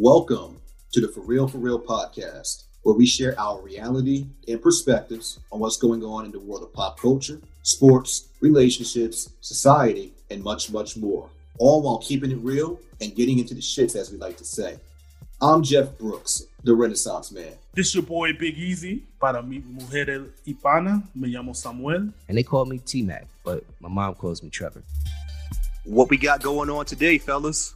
[0.00, 0.60] Welcome
[0.92, 5.58] to the For Real For Real podcast, where we share our reality and perspectives on
[5.58, 10.96] what's going on in the world of pop culture, sports, relationships, society, and much, much
[10.96, 11.28] more.
[11.58, 14.78] All while keeping it real and getting into the shits, as we like to say.
[15.40, 17.54] I'm Jeff Brooks, the Renaissance Man.
[17.74, 19.02] This your boy Big Easy.
[19.20, 22.12] Para mi mujer hispana, me llamo Samuel.
[22.28, 24.84] And they call me T Mac, but my mom calls me Trevor.
[25.82, 27.74] What we got going on today, fellas?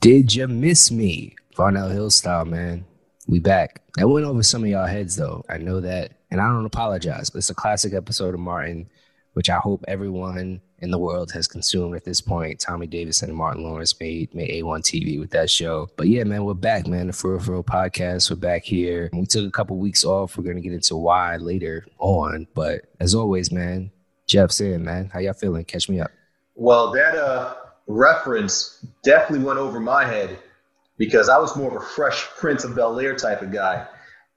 [0.00, 1.34] Did you miss me?
[1.56, 2.84] Varnell Hill style, man.
[3.26, 3.82] We back.
[3.96, 5.44] That went over some of y'all heads though.
[5.48, 8.88] I know that, and I don't apologize, but it's a classic episode of Martin,
[9.32, 12.60] which I hope everyone in the world has consumed at this point.
[12.60, 15.88] Tommy Davidson and Martin Lawrence made made A1 TV with that show.
[15.96, 17.08] But yeah, man, we're back, man.
[17.08, 18.30] The For Real For Real podcast.
[18.30, 19.10] We're back here.
[19.12, 20.38] We took a couple weeks off.
[20.38, 22.46] We're gonna get into why later on.
[22.54, 23.90] But as always, man,
[24.28, 25.64] Jeff's in, man, how y'all feeling?
[25.64, 26.12] Catch me up.
[26.54, 27.54] Well, that uh
[27.88, 30.38] reference definitely went over my head
[30.98, 33.86] because I was more of a fresh Prince of Bel Air type of guy.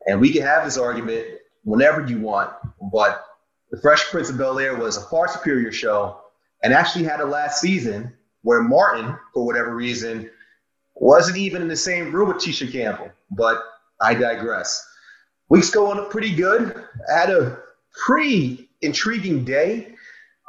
[0.08, 1.28] And we can have this argument
[1.64, 2.52] whenever you want,
[2.92, 3.26] but
[3.72, 6.22] The Fresh Prince of Bel Air was a far superior show
[6.64, 10.30] and actually had a last season where Martin, for whatever reason,
[10.96, 13.12] wasn't even in the same room with Tisha Campbell.
[13.32, 13.64] But
[14.02, 14.88] I digress.
[15.50, 16.84] Week's going pretty good.
[17.12, 17.60] I had a
[18.06, 19.96] pretty intriguing day.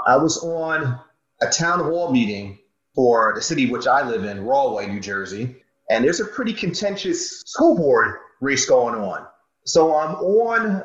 [0.06, 0.98] I was on
[1.40, 2.58] a town hall meeting
[2.94, 5.56] for the city which I live in, Rahway, New Jersey.
[5.90, 9.26] And there's a pretty contentious school board race going on.
[9.64, 10.84] So I'm on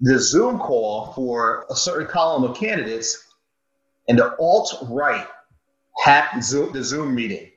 [0.00, 3.24] the Zoom call for a certain column of candidates,
[4.08, 5.26] and the alt right
[6.02, 7.50] hacked Zoom, the Zoom meeting.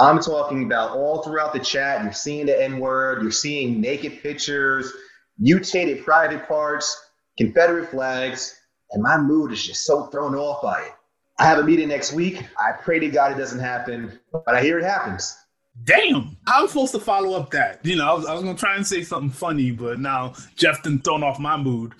[0.00, 2.02] I'm talking about all throughout the chat.
[2.02, 4.92] You're seeing the N word, you're seeing naked pictures,
[5.38, 8.56] mutated private parts, Confederate flags,
[8.90, 10.92] and my mood is just so thrown off by it.
[11.38, 12.44] I have a meeting next week.
[12.58, 15.36] I pray to God it doesn't happen, but I hear it happens.
[15.84, 17.84] Damn, I was supposed to follow up that.
[17.84, 20.82] You know, I was, I was gonna try and say something funny, but now Jeff
[20.82, 21.94] done thrown off my mood.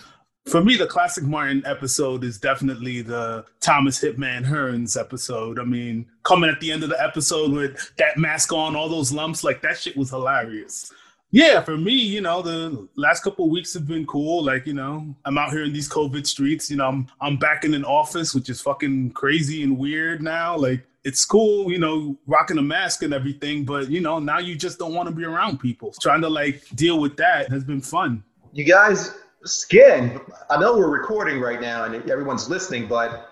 [0.47, 5.59] For me, the classic Martin episode is definitely the Thomas Hitman Hearns episode.
[5.61, 9.13] I mean, coming at the end of the episode with that mask on, all those
[9.13, 10.91] lumps, like that shit was hilarious.
[11.31, 14.43] Yeah, for me, you know, the last couple weeks have been cool.
[14.43, 16.71] Like, you know, I'm out here in these COVID streets.
[16.71, 20.57] You know, I'm I'm back in an office, which is fucking crazy and weird now.
[20.57, 24.55] Like, it's cool, you know, rocking a mask and everything, but you know, now you
[24.55, 25.95] just don't want to be around people.
[26.01, 28.23] Trying to like deal with that has been fun.
[28.53, 29.15] You guys,
[29.45, 30.21] skin.
[30.51, 33.31] I know we're recording right now and everyone's listening, but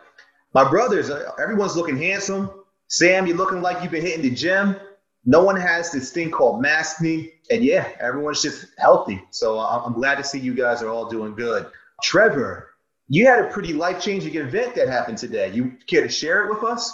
[0.55, 2.51] my brothers, uh, everyone's looking handsome.
[2.89, 4.77] Sam, you're looking like you've been hitting the gym.
[5.27, 9.21] No one has this thing called maskne, and yeah, everyone's just healthy.
[9.31, 11.67] So I'm glad to see you guys are all doing good.
[12.03, 12.71] Trevor,
[13.09, 15.53] you had a pretty life changing event that happened today.
[15.53, 16.93] You care to share it with us?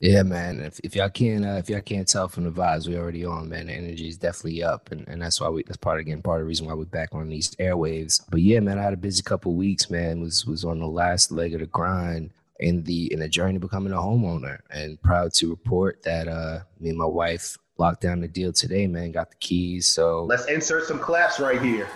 [0.00, 0.60] Yeah, man.
[0.60, 3.48] If, if y'all can't uh, if y'all can't tell from the vibes we already on,
[3.48, 6.40] man, the energy is definitely up, and, and that's why we that's part again part
[6.40, 8.22] of the reason why we're back on these airwaves.
[8.30, 10.20] But yeah, man, I had a busy couple weeks, man.
[10.20, 12.30] Was was on the last leg of the grind
[12.60, 16.60] in the in the journey to becoming a homeowner, and proud to report that uh,
[16.80, 19.12] me and my wife locked down the deal today, man.
[19.12, 21.88] Got the keys, so let's insert some claps right here.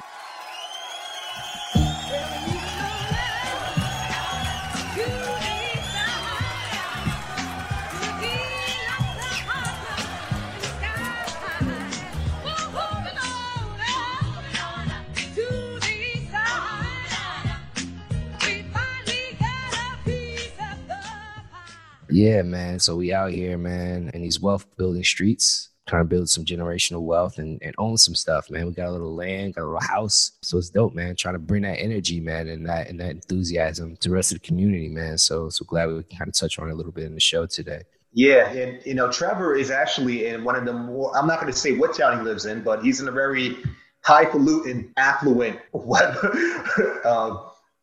[22.13, 22.79] Yeah, man.
[22.79, 27.03] So we out here, man, in these wealth building streets, trying to build some generational
[27.03, 28.67] wealth and, and own some stuff, man.
[28.67, 30.33] We got a little land, got a little house.
[30.43, 31.17] So it's dope, man.
[31.17, 34.41] Trying to bring that energy, man, and that and that enthusiasm to the rest of
[34.41, 35.17] the community, man.
[35.17, 37.21] So so glad we can kind of touch on it a little bit in the
[37.21, 37.83] show today.
[38.13, 41.53] Yeah, and you know, Trevor is actually in one of the more I'm not gonna
[41.53, 43.57] say what town he lives in, but he's in a very
[44.03, 45.59] highfalutin, affluent
[47.05, 47.37] uh,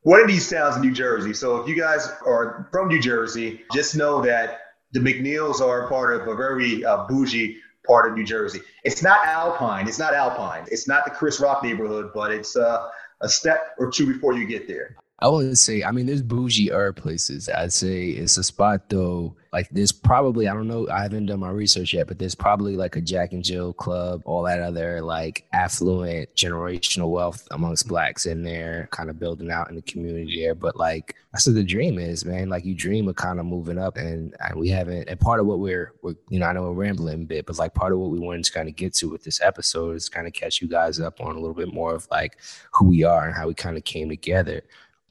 [0.10, 1.36] one of these towns in New Jersey.
[1.36, 4.62] So if you guys are from New Jersey, just know that
[4.92, 8.60] the McNeils are part of a very uh, bougie part of New Jersey.
[8.84, 9.88] It's not Alpine.
[9.88, 10.66] It's not Alpine.
[10.72, 12.90] It's not the Chris Rock neighborhood, but it's uh,
[13.22, 14.96] a step or two before you get there.
[15.22, 15.84] I wouldn't say.
[15.84, 17.50] I mean, there's bougie herb places.
[17.50, 19.36] I'd say it's a spot though.
[19.52, 20.88] Like there's probably I don't know.
[20.90, 24.22] I haven't done my research yet, but there's probably like a Jack and Jill club,
[24.24, 29.70] all that other like affluent generational wealth amongst blacks in there, kind of building out
[29.70, 30.56] in the community there.
[30.56, 32.48] But like that's what the dream is, man.
[32.48, 35.10] Like you dream of kind of moving up, and, and we haven't.
[35.10, 37.58] And part of what we're, we're, you know, I know we're rambling a bit, but
[37.58, 40.08] like part of what we wanted to kind of get to with this episode is
[40.08, 42.38] kind of catch you guys up on a little bit more of like
[42.72, 44.64] who we are and how we kind of came together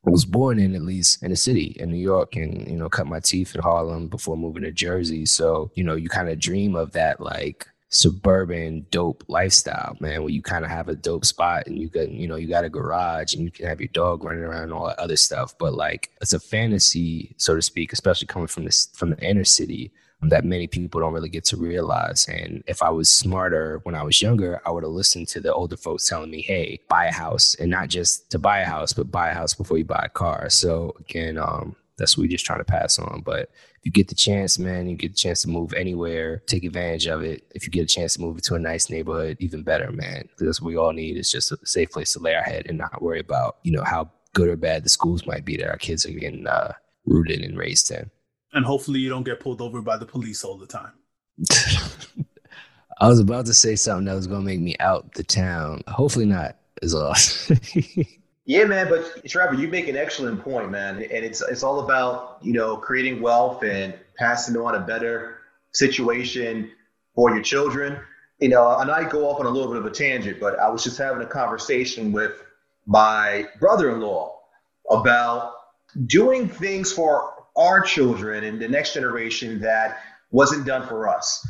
[0.05, 3.06] was born in at least in the city in New York and you know cut
[3.06, 6.75] my teeth in Harlem before moving to Jersey so you know you kind of dream
[6.75, 11.67] of that like suburban dope lifestyle, man, where you kind of have a dope spot
[11.67, 14.25] and you can, you know, you got a garage and you can have your dog
[14.25, 15.55] running around and all that other stuff.
[15.59, 19.44] But like it's a fantasy, so to speak, especially coming from this from the inner
[19.44, 19.93] city
[20.23, 22.26] that many people don't really get to realize.
[22.29, 25.55] And if I was smarter when I was younger, I would have listened to the
[25.55, 28.93] older folks telling me, hey, buy a house and not just to buy a house,
[28.93, 30.50] but buy a house before you buy a car.
[30.50, 33.23] So again, um, that's what we're just trying to pass on.
[33.25, 36.65] But if you get the chance, man, you get the chance to move anywhere, take
[36.65, 37.44] advantage of it.
[37.55, 40.29] If you get a chance to move into a nice neighborhood, even better, man.
[40.37, 42.79] Because what we all need is just a safe place to lay our head and
[42.79, 45.76] not worry about, you know, how good or bad the schools might be that our
[45.76, 46.73] kids are getting uh,
[47.06, 48.11] rooted and raised in.
[48.58, 50.90] And hopefully you don't get pulled over by the police all the time.
[53.00, 55.84] I was about to say something that was going to make me out the town.
[55.87, 57.14] Hopefully not, is all.
[58.46, 58.88] Yeah, man.
[58.88, 60.96] But Trevor, you make an excellent point, man.
[60.96, 65.40] And it's it's all about you know creating wealth and passing on a better
[65.72, 66.70] situation
[67.14, 67.99] for your children.
[68.40, 70.70] You know, and I go off on a little bit of a tangent, but I
[70.70, 72.43] was just having a conversation with
[72.87, 74.34] my brother-in-law
[74.90, 75.52] about
[76.06, 80.00] doing things for our children and the next generation that
[80.31, 81.46] wasn't done for us.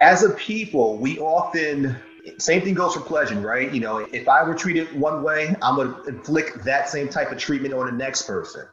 [0.00, 1.96] As a people, we often
[2.38, 3.72] same thing goes for pleasure, right?
[3.72, 7.32] You know, if I were treated one way, I'm going to inflict that same type
[7.32, 8.66] of treatment on the next person.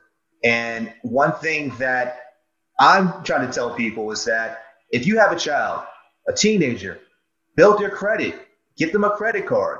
[0.43, 2.19] And one thing that
[2.79, 5.83] I'm trying to tell people is that if you have a child,
[6.27, 6.99] a teenager,
[7.55, 8.35] build their credit,
[8.77, 9.79] get them a credit card.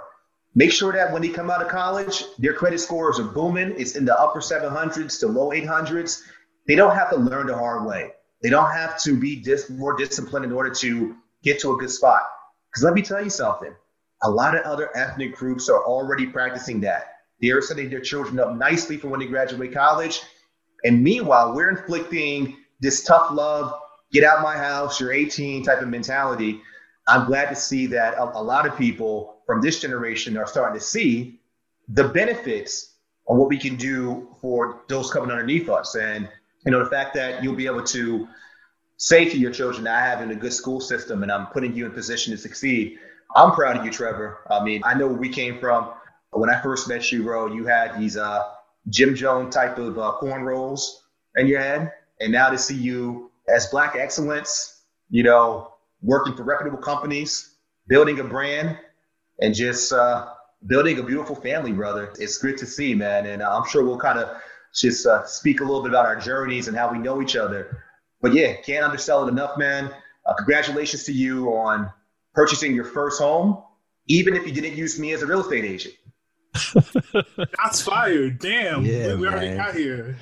[0.55, 3.75] Make sure that when they come out of college, their credit scores are booming.
[3.77, 6.21] It's in the upper 700s to low 800s.
[6.69, 8.11] They don't have to learn the hard way.
[8.43, 11.89] They don't have to be dis- more disciplined in order to get to a good
[11.89, 12.21] spot.
[12.69, 13.73] Because let me tell you something
[14.21, 17.15] a lot of other ethnic groups are already practicing that.
[17.41, 20.21] They're setting their children up nicely for when they graduate college.
[20.83, 23.73] And meanwhile, we're inflicting this tough love,
[24.11, 26.61] get out my house, you're 18 type of mentality.
[27.07, 30.79] I'm glad to see that a, a lot of people from this generation are starting
[30.79, 31.39] to see
[31.87, 32.93] the benefits
[33.27, 35.95] of what we can do for those coming underneath us.
[35.95, 36.29] And,
[36.65, 38.27] you know, the fact that you'll be able to
[38.97, 41.85] say to your children, I have in a good school system and I'm putting you
[41.85, 42.99] in position to succeed.
[43.35, 44.39] I'm proud of you, Trevor.
[44.49, 45.91] I mean, I know where we came from.
[46.31, 48.43] When I first met you, bro, you had these uh,
[48.89, 51.03] Jim Jones type of uh, corn rolls
[51.35, 51.93] in your head.
[52.19, 57.55] And now to see you as Black excellence, you know, working for reputable companies,
[57.87, 58.77] building a brand,
[59.41, 60.33] and just uh,
[60.67, 62.13] building a beautiful family, brother.
[62.19, 63.25] It's good to see, man.
[63.25, 64.41] And I'm sure we'll kind of
[64.73, 67.83] just uh, speak a little bit about our journeys and how we know each other
[68.21, 69.91] but yeah, can't undersell it enough, man.
[70.25, 71.91] Uh, congratulations to you on
[72.33, 73.63] purchasing your first home,
[74.07, 75.95] even if you didn't use me as a real estate agent.
[77.13, 78.29] That's fire.
[78.29, 78.83] Damn.
[78.83, 80.17] Yeah, we, we already got here.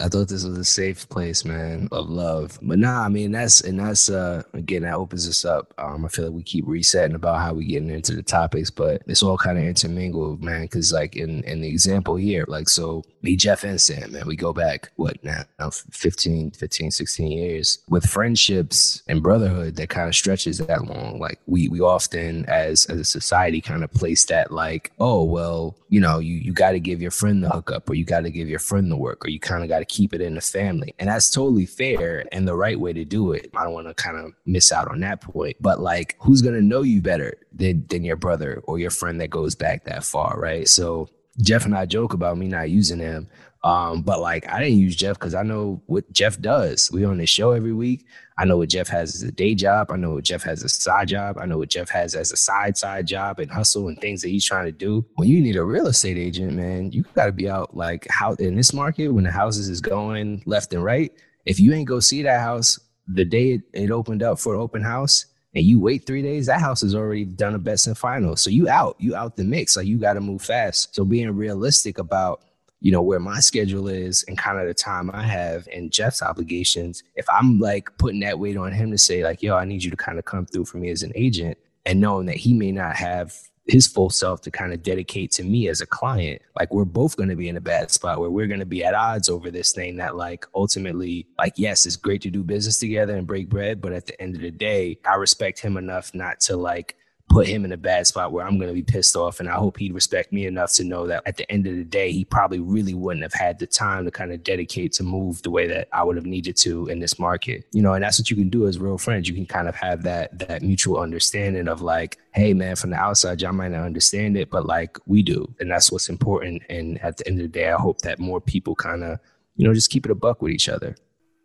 [0.00, 2.58] I thought this was a safe place, man, of love.
[2.62, 5.72] But nah, I mean that's and that's uh again that opens us up.
[5.78, 9.02] Um, I feel like we keep resetting about how we getting into the topics, but
[9.06, 10.68] it's all kind of intermingled, man.
[10.68, 14.36] Cause like in in the example here, like so me, Jeff and Sam, man, we
[14.36, 20.08] go back what now, now 15, 15, 16 years with friendships and brotherhood that kind
[20.08, 21.18] of stretches that long.
[21.18, 25.69] Like we we often as as a society kind of place that like, oh well,
[25.88, 28.30] you know, you you got to give your friend the hookup or you got to
[28.30, 30.40] give your friend the work or you kind of got to keep it in the
[30.40, 30.94] family.
[30.98, 33.50] And that's totally fair and the right way to do it.
[33.54, 35.56] I don't want to kind of miss out on that point.
[35.60, 39.30] But like who's to know you better than than your brother or your friend that
[39.30, 40.68] goes back that far, right?
[40.68, 41.08] So
[41.40, 43.28] Jeff and I joke about me not using him.
[43.62, 46.90] Um, but like I didn't use Jeff because I know what Jeff does.
[46.92, 48.06] We on this show every week.
[48.40, 49.90] I know what Jeff has as a day job.
[49.90, 51.36] I know what Jeff has as a side job.
[51.36, 54.30] I know what Jeff has as a side side job and hustle and things that
[54.30, 55.04] he's trying to do.
[55.16, 58.32] When you need a real estate agent, man, you got to be out like how
[58.32, 61.12] in this market when the houses is going left and right.
[61.44, 64.82] If you ain't go see that house the day it, it opened up for open
[64.82, 68.36] house, and you wait three days, that house has already done a best and final.
[68.36, 69.76] So you out, you out the mix.
[69.76, 70.94] Like you got to move fast.
[70.94, 72.42] So being realistic about
[72.80, 76.22] you know where my schedule is and kind of the time I have and Jeff's
[76.22, 77.02] obligations.
[77.14, 79.90] If I'm like putting that weight on him to say like, yo, I need you
[79.90, 82.72] to kind of come through for me as an agent, and knowing that he may
[82.72, 83.34] not have
[83.66, 87.16] his full self to kind of dedicate to me as a client like we're both
[87.16, 89.50] going to be in a bad spot where we're going to be at odds over
[89.50, 93.48] this thing that like ultimately like yes it's great to do business together and break
[93.48, 96.96] bread but at the end of the day i respect him enough not to like
[97.30, 99.38] put him in a bad spot where I'm going to be pissed off.
[99.38, 101.84] And I hope he'd respect me enough to know that at the end of the
[101.84, 105.40] day, he probably really wouldn't have had the time to kind of dedicate to move
[105.42, 107.64] the way that I would have needed to in this market.
[107.72, 109.28] You know, and that's what you can do as real friends.
[109.28, 112.96] You can kind of have that that mutual understanding of like, hey man, from the
[112.96, 115.54] outside, y'all might not understand it, but like we do.
[115.60, 116.62] And that's what's important.
[116.68, 119.20] And at the end of the day, I hope that more people kind of,
[119.54, 120.96] you know, just keep it a buck with each other.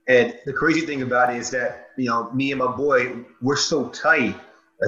[0.07, 3.55] And the crazy thing about it is that, you know, me and my boy, we're
[3.55, 4.35] so tight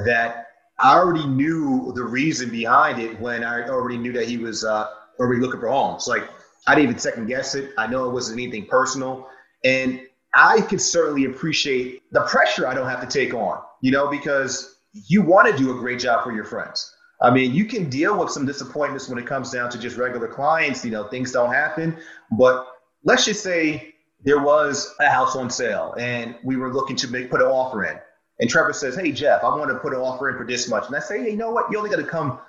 [0.06, 0.47] that
[0.80, 4.88] I already knew the reason behind it when I already knew that he was uh,
[5.20, 6.08] already looking for homes.
[6.08, 6.30] Like
[6.68, 7.72] I didn't even second guess it.
[7.78, 9.28] I know it wasn't anything personal.
[9.64, 10.02] And
[10.36, 14.78] I could certainly appreciate the pressure I don't have to take on, you know, because
[14.94, 16.94] you want to do a great job for your friends.
[17.22, 20.28] I mean, you can deal with some disappointments when it comes down to just regular
[20.28, 21.98] clients, you know, things don't happen.
[22.32, 22.68] But
[23.04, 27.32] let's just say there was a house on sale and we were looking to make,
[27.32, 27.98] put an offer in.
[28.40, 30.88] And Trevor says, Hey, Jeff, I want to put an offer in for this much.
[30.88, 31.72] And I say, Hey, you know what?
[31.72, 32.40] You only got to come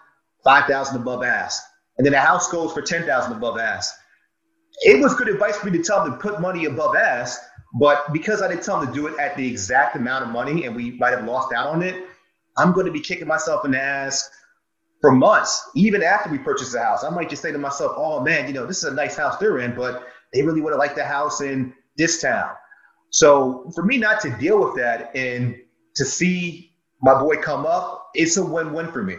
[0.45, 1.63] 5,000 above ask.
[1.97, 3.95] And then the house goes for 10,000 above ask.
[4.83, 7.41] It was good advice for me to tell them to put money above ask.
[7.79, 10.65] But because I didn't tell them to do it at the exact amount of money
[10.65, 12.05] and we might have lost out on it,
[12.57, 14.29] I'm going to be kicking myself in the ass
[15.01, 17.05] for months, even after we purchase the house.
[17.05, 19.37] I might just say to myself, oh man, you know, this is a nice house
[19.39, 22.51] they're in, but they really would have liked the house in this town.
[23.11, 25.57] So for me not to deal with that and
[25.99, 29.17] to see my boy come up, it's a win-win for me.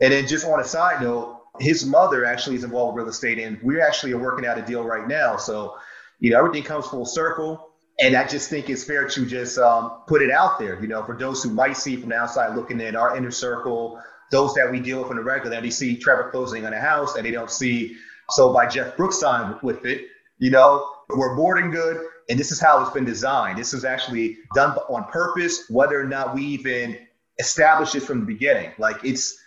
[0.00, 3.38] And then just on a side note, his mother actually is involved with real estate
[3.38, 5.36] and we're actually working out a deal right now.
[5.36, 5.76] So,
[6.20, 7.64] you know, everything comes full circle.
[8.00, 11.02] And I just think it's fair to just um, put it out there, you know,
[11.02, 14.70] for those who might see from the outside looking in our inner circle, those that
[14.70, 17.26] we deal with on the regular, that they see Trevor closing on a house and
[17.26, 17.96] they don't see
[18.30, 20.06] so by Jeff Brookstein with it,
[20.38, 23.58] you know, we're boarding good, and this is how it's been designed.
[23.58, 26.98] This was actually done on purpose, whether or not we even
[27.38, 28.72] establish it from the beginning.
[28.78, 29.38] Like it's,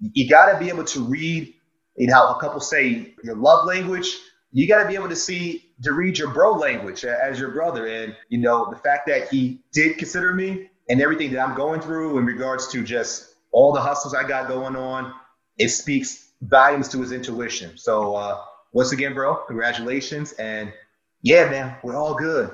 [0.00, 1.52] you got to be able to read,
[1.96, 4.16] you know, how a couple say your love language.
[4.52, 7.86] You got to be able to see to read your bro language as your brother,
[7.86, 11.80] and you know the fact that he did consider me and everything that I'm going
[11.80, 15.14] through in regards to just all the hustles I got going on.
[15.58, 17.76] It speaks volumes to his intuition.
[17.78, 18.42] So uh,
[18.72, 20.32] once again, bro, congratulations.
[20.32, 20.72] And
[21.22, 22.50] yeah, man, we're all good.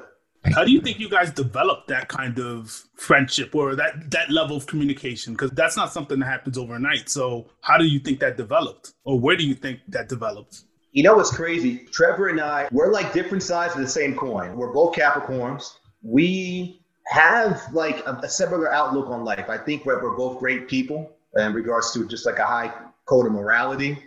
[0.55, 4.57] How do you think you guys developed that kind of friendship or that that level
[4.57, 5.33] of communication?
[5.33, 7.09] Because that's not something that happens overnight.
[7.09, 10.63] So how do you think that developed, or where do you think that developed?
[10.93, 11.87] You know what's crazy?
[11.91, 14.57] Trevor and I, we're like different sides of the same coin.
[14.57, 15.75] We're both Capricorns.
[16.03, 19.51] We have like a, a similar outlook on life.
[19.51, 22.73] I think we're, we're both great people in regards to just like a high
[23.05, 23.99] code of morality.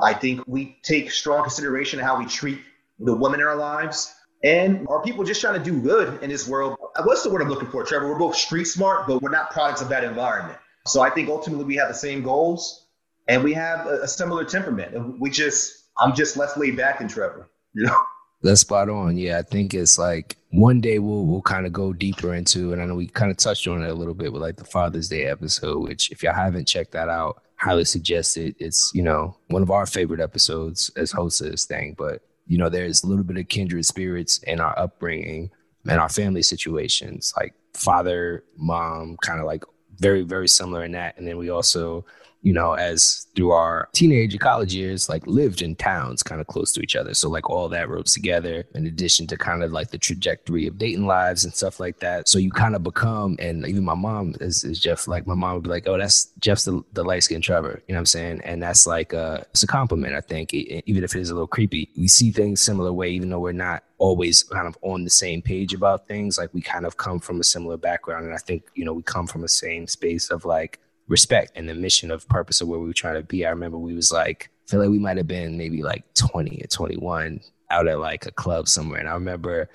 [0.00, 2.60] I think we take strong consideration of how we treat
[2.98, 4.14] the women in our lives.
[4.44, 6.76] And are people just trying to do good in this world?
[7.02, 8.08] What's the word I'm looking for, Trevor?
[8.08, 10.58] We're both street smart, but we're not products of that environment.
[10.86, 12.86] So I think ultimately we have the same goals
[13.26, 15.20] and we have a, a similar temperament.
[15.20, 17.98] We just, I'm just less laid back than Trevor, you know?
[18.42, 19.16] That's spot on.
[19.16, 22.80] Yeah, I think it's like one day we'll we'll kind of go deeper into, and
[22.80, 25.08] I know we kind of touched on it a little bit with like the Father's
[25.08, 28.54] Day episode, which if y'all haven't checked that out, highly suggest it.
[28.60, 31.96] It's you know one of our favorite episodes as hosts of this thing.
[31.98, 35.50] But you know, there's a little bit of kindred spirits in our upbringing
[35.86, 39.64] and our family situations, like father, mom, kind of like
[39.98, 42.04] very very similar in that, and then we also
[42.42, 46.46] you know, as through our teenage and college years, like lived in towns kind of
[46.46, 47.12] close to each other.
[47.12, 50.78] So like all that ropes together in addition to kind of like the trajectory of
[50.78, 52.28] dating lives and stuff like that.
[52.28, 55.54] So you kind of become, and even my mom is, is Jeff, like my mom
[55.54, 57.82] would be like, oh, that's Jeff's the, the light skinned Trevor.
[57.88, 58.40] You know what I'm saying?
[58.44, 61.48] And that's like, uh, it's a compliment, I think, even if it is a little
[61.48, 61.90] creepy.
[61.96, 65.42] We see things similar way, even though we're not always kind of on the same
[65.42, 66.38] page about things.
[66.38, 68.26] Like we kind of come from a similar background.
[68.26, 70.78] And I think, you know, we come from the same space of like,
[71.08, 73.44] respect and the mission of purpose of where we were trying to be.
[73.44, 76.60] I remember we was like, I feel like we might have been maybe like 20
[76.62, 79.00] or 21 out at like a club somewhere.
[79.00, 79.68] And I remember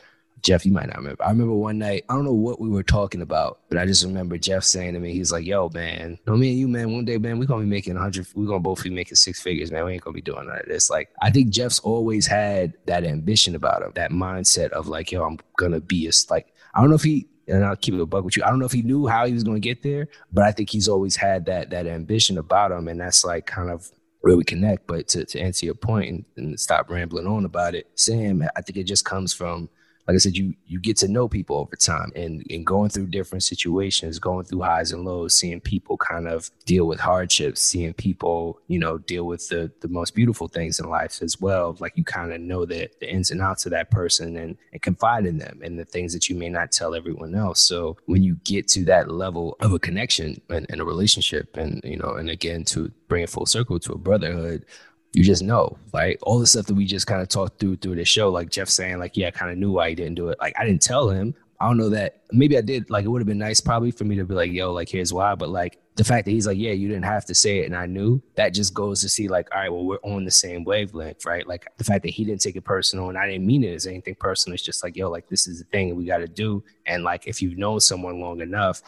[0.44, 1.24] Jeff, you might not remember.
[1.24, 4.04] I remember one night, I don't know what we were talking about, but I just
[4.04, 7.06] remember Jeff saying to me, he's like, yo, man, no, me and you, man, one
[7.06, 9.86] day, man, we're gonna be making 100, we're gonna both be making six figures, man.
[9.86, 10.90] We ain't gonna be doing none of this.
[10.90, 15.24] Like, I think Jeff's always had that ambition about him, that mindset of like, yo,
[15.24, 18.05] I'm gonna be a, like, I don't know if he and I'll keep it a
[18.05, 18.43] bug with you.
[18.43, 20.51] I don't know if he knew how he was going to get there, but I
[20.51, 23.89] think he's always had that that ambition about him, and that's like kind of
[24.21, 24.88] where we connect.
[24.88, 28.62] But to, to answer your point and, and stop rambling on about it, Sam, I
[28.62, 29.69] think it just comes from
[30.07, 33.07] like I said, you you get to know people over time and, and going through
[33.07, 37.93] different situations, going through highs and lows, seeing people kind of deal with hardships, seeing
[37.93, 41.77] people, you know, deal with the the most beautiful things in life as well.
[41.79, 44.81] Like you kind of know the, the ins and outs of that person and, and
[44.81, 47.62] confide in them and the things that you may not tell everyone else.
[47.62, 51.81] So when you get to that level of a connection and, and a relationship and
[51.83, 54.65] you know, and again to bring it full circle to a brotherhood,
[55.13, 57.96] you just know, like all the stuff that we just kind of talked through through
[57.96, 60.29] the show, like Jeff saying, like, yeah, I kind of knew why he didn't do
[60.29, 60.38] it.
[60.41, 61.36] Like I didn't tell him.
[61.60, 62.89] I don't know that maybe I did.
[62.89, 65.13] Like it would have been nice probably for me to be like, yo, like here's
[65.13, 65.36] why.
[65.36, 67.75] But like the fact that he's like, yeah, you didn't have to say it, and
[67.75, 70.63] I knew that just goes to see like, all right, well, we're on the same
[70.63, 71.48] wavelength, right?
[71.48, 73.86] Like the fact that he didn't take it personal and I didn't mean it as
[73.86, 74.55] anything personal.
[74.55, 76.63] It's just like, yo, like this is the thing we got to do.
[76.88, 78.82] And like if you've known someone long enough,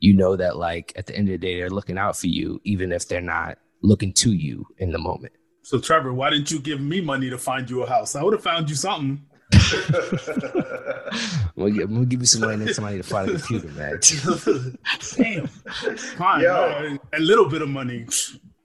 [0.00, 2.60] you know that like at the end of the day they're looking out for you
[2.64, 5.32] even if they're not looking to you in the moment.
[5.68, 8.16] So Trevor, why didn't you give me money to find you a house?
[8.16, 9.22] I would have found you something.
[11.56, 14.00] we'll, give, we'll give you some money next money to find a computer, man.
[15.18, 15.46] Damn.
[15.46, 16.40] Fine.
[16.40, 18.06] Yo, a little bit of money.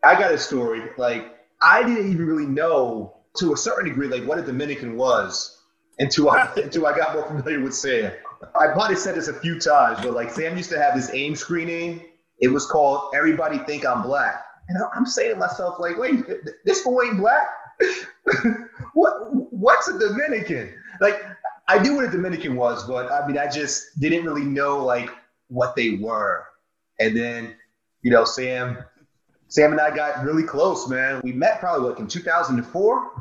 [0.02, 0.82] I got a story.
[0.98, 5.62] Like, I didn't even really know to a certain degree, like what a Dominican was
[6.00, 8.14] until I, until I got more familiar with Sam.
[8.58, 11.36] I probably said this a few times, but like Sam used to have this AIM
[11.36, 12.06] screening.
[12.40, 14.42] It was called Everybody Think I'm Black.
[14.70, 16.24] And I'm saying to myself, like, wait,
[16.66, 17.48] this boy ain't black?
[18.94, 19.14] what
[19.52, 20.74] what's a Dominican?
[21.02, 21.22] Like,
[21.68, 25.10] I knew what a Dominican was, but I mean, I just didn't really know like
[25.48, 26.46] what they were.
[27.00, 27.56] And then,
[28.02, 28.78] you know, Sam,
[29.48, 31.22] Sam and I got really close, man.
[31.24, 33.12] We met probably like in 2004.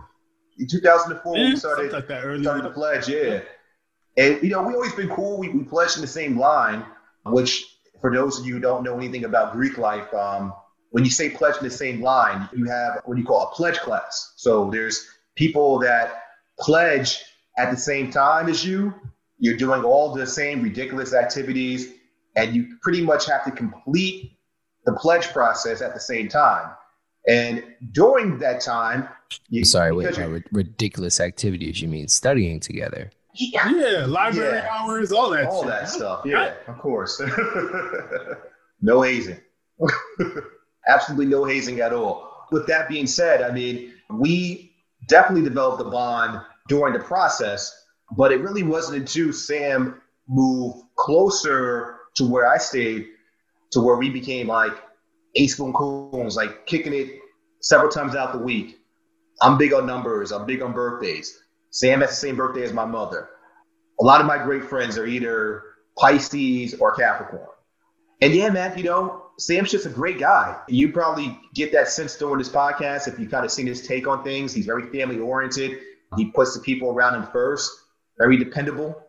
[0.58, 3.40] In 2004, yeah, we started, like started the pledge, yeah.
[4.16, 5.38] And you know, we always been cool.
[5.38, 6.84] We, we pledged in the same line,
[7.24, 10.52] which for those of you who don't know anything about Greek life, um,
[10.92, 13.78] when you say pledge in the same line, you have what you call a pledge
[13.78, 14.34] class.
[14.36, 16.22] So there's people that
[16.60, 17.22] pledge
[17.58, 18.94] at the same time as you.
[19.38, 21.92] You're doing all the same ridiculous activities,
[22.36, 24.38] and you pretty much have to complete
[24.84, 26.70] the pledge process at the same time.
[27.26, 29.08] And during that time,
[29.48, 30.18] you, sorry, wait,
[30.52, 31.80] ridiculous activities.
[31.80, 33.10] You mean studying together?
[33.34, 34.68] Yeah, yeah library yeah.
[34.70, 36.22] hours, all that, all that stuff.
[36.26, 37.20] Yeah, of course.
[38.82, 39.40] no hazing.
[40.86, 42.46] absolutely no hazing at all.
[42.50, 44.72] With that being said, I mean, we
[45.08, 47.86] definitely developed a bond during the process,
[48.16, 53.06] but it really wasn't until Sam moved closer to where I stayed
[53.72, 54.72] to where we became like
[55.36, 57.20] ace boom coons, like kicking it
[57.60, 58.78] several times out the week.
[59.40, 60.30] I'm big on numbers.
[60.30, 61.38] I'm big on birthdays.
[61.70, 63.30] Sam has the same birthday as my mother.
[64.00, 65.62] A lot of my great friends are either
[65.98, 67.48] Pisces or Capricorn.
[68.20, 70.58] And yeah, man, you know, Sam's just a great guy.
[70.68, 74.06] You probably get that sense during this podcast if you kind of seen his take
[74.06, 74.52] on things.
[74.52, 75.78] He's very family oriented.
[76.16, 77.70] He puts the people around him first.
[78.18, 79.02] Very dependable.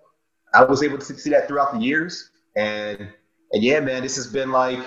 [0.53, 3.09] I was able to see that throughout the years, and
[3.51, 4.79] and yeah, man, this has been like,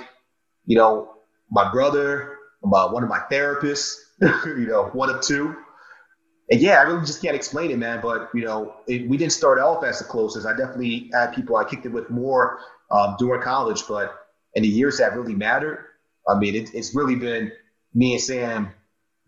[0.64, 1.16] you know,
[1.50, 5.56] my brother, my, one of my therapists, you know, one of two.
[6.50, 8.00] And yeah, I really just can't explain it, man.
[8.00, 10.46] But you know, it, we didn't start off as the closest.
[10.46, 14.25] I definitely had people I kicked it with more um, during college, but
[14.56, 15.84] in the years that really mattered,
[16.26, 17.52] I mean, it, it's really been
[17.94, 18.70] me and Sam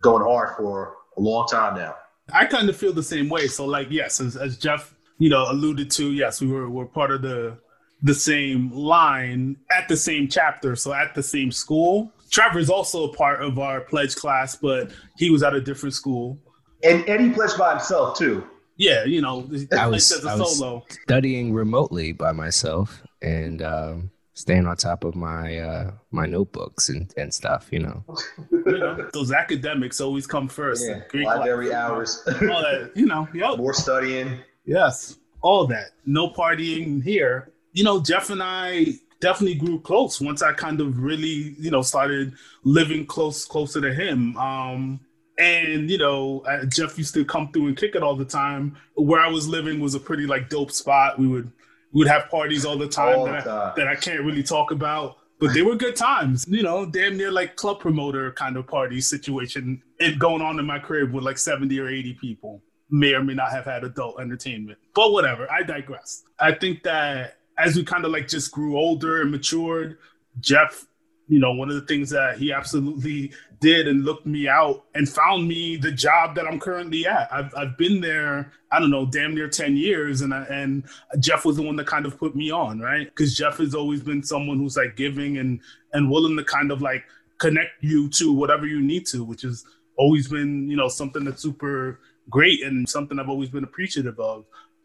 [0.00, 1.94] going hard for a long time now.
[2.32, 3.46] I kind of feel the same way.
[3.46, 7.12] So, like, yes, as, as Jeff, you know, alluded to, yes, we were, were part
[7.12, 7.58] of the
[8.00, 12.12] the same line at the same chapter, so at the same school.
[12.30, 16.38] Trevor's also a part of our pledge class, but he was at a different school.
[16.84, 18.46] And and he pledged by himself too.
[18.76, 24.77] Yeah, you know, I was, I was studying remotely by myself, and um, staying on
[24.77, 28.05] top of my uh my notebooks and, and stuff, you know.
[28.53, 29.09] you know.
[29.12, 30.87] Those academics always come first.
[30.87, 32.22] Yeah, Greek library life, hours.
[32.27, 33.59] all that, you know, yep.
[33.59, 34.38] More studying.
[34.64, 35.18] Yes.
[35.40, 35.90] All that.
[36.07, 37.53] No partying here.
[37.72, 41.83] You know, Jeff and I definitely grew close once I kind of really, you know,
[41.83, 44.37] started living close closer to him.
[44.37, 45.01] Um
[45.40, 48.77] and you know, uh, Jeff used to come through and kick it all the time.
[48.94, 51.18] Where I was living was a pretty like dope spot.
[51.18, 51.51] We would
[51.92, 53.72] we would have parties all the time, all that, the time.
[53.72, 55.16] I, that I can't really talk about.
[55.40, 59.01] But they were good times, you know, damn near like club promoter kind of party
[59.01, 62.62] situation it going on in my crib with like 70 or 80 people.
[62.90, 64.79] May or may not have had adult entertainment.
[64.94, 66.24] But whatever, I digress.
[66.40, 69.98] I think that as we kind of like just grew older and matured,
[70.40, 70.88] Jeff
[71.28, 75.08] you know, one of the things that he absolutely did and looked me out and
[75.08, 77.28] found me the job that I'm currently at.
[77.30, 80.22] I've, I've been there, I don't know, damn near 10 years.
[80.22, 80.84] And, I, and
[81.20, 83.06] Jeff was the one that kind of put me on, right?
[83.06, 85.60] Because Jeff has always been someone who's like giving and,
[85.92, 87.04] and willing to kind of like
[87.36, 89.64] connect you to whatever you need to, which has
[89.98, 94.44] always been, you know, something that's super great and something I've always been appreciative of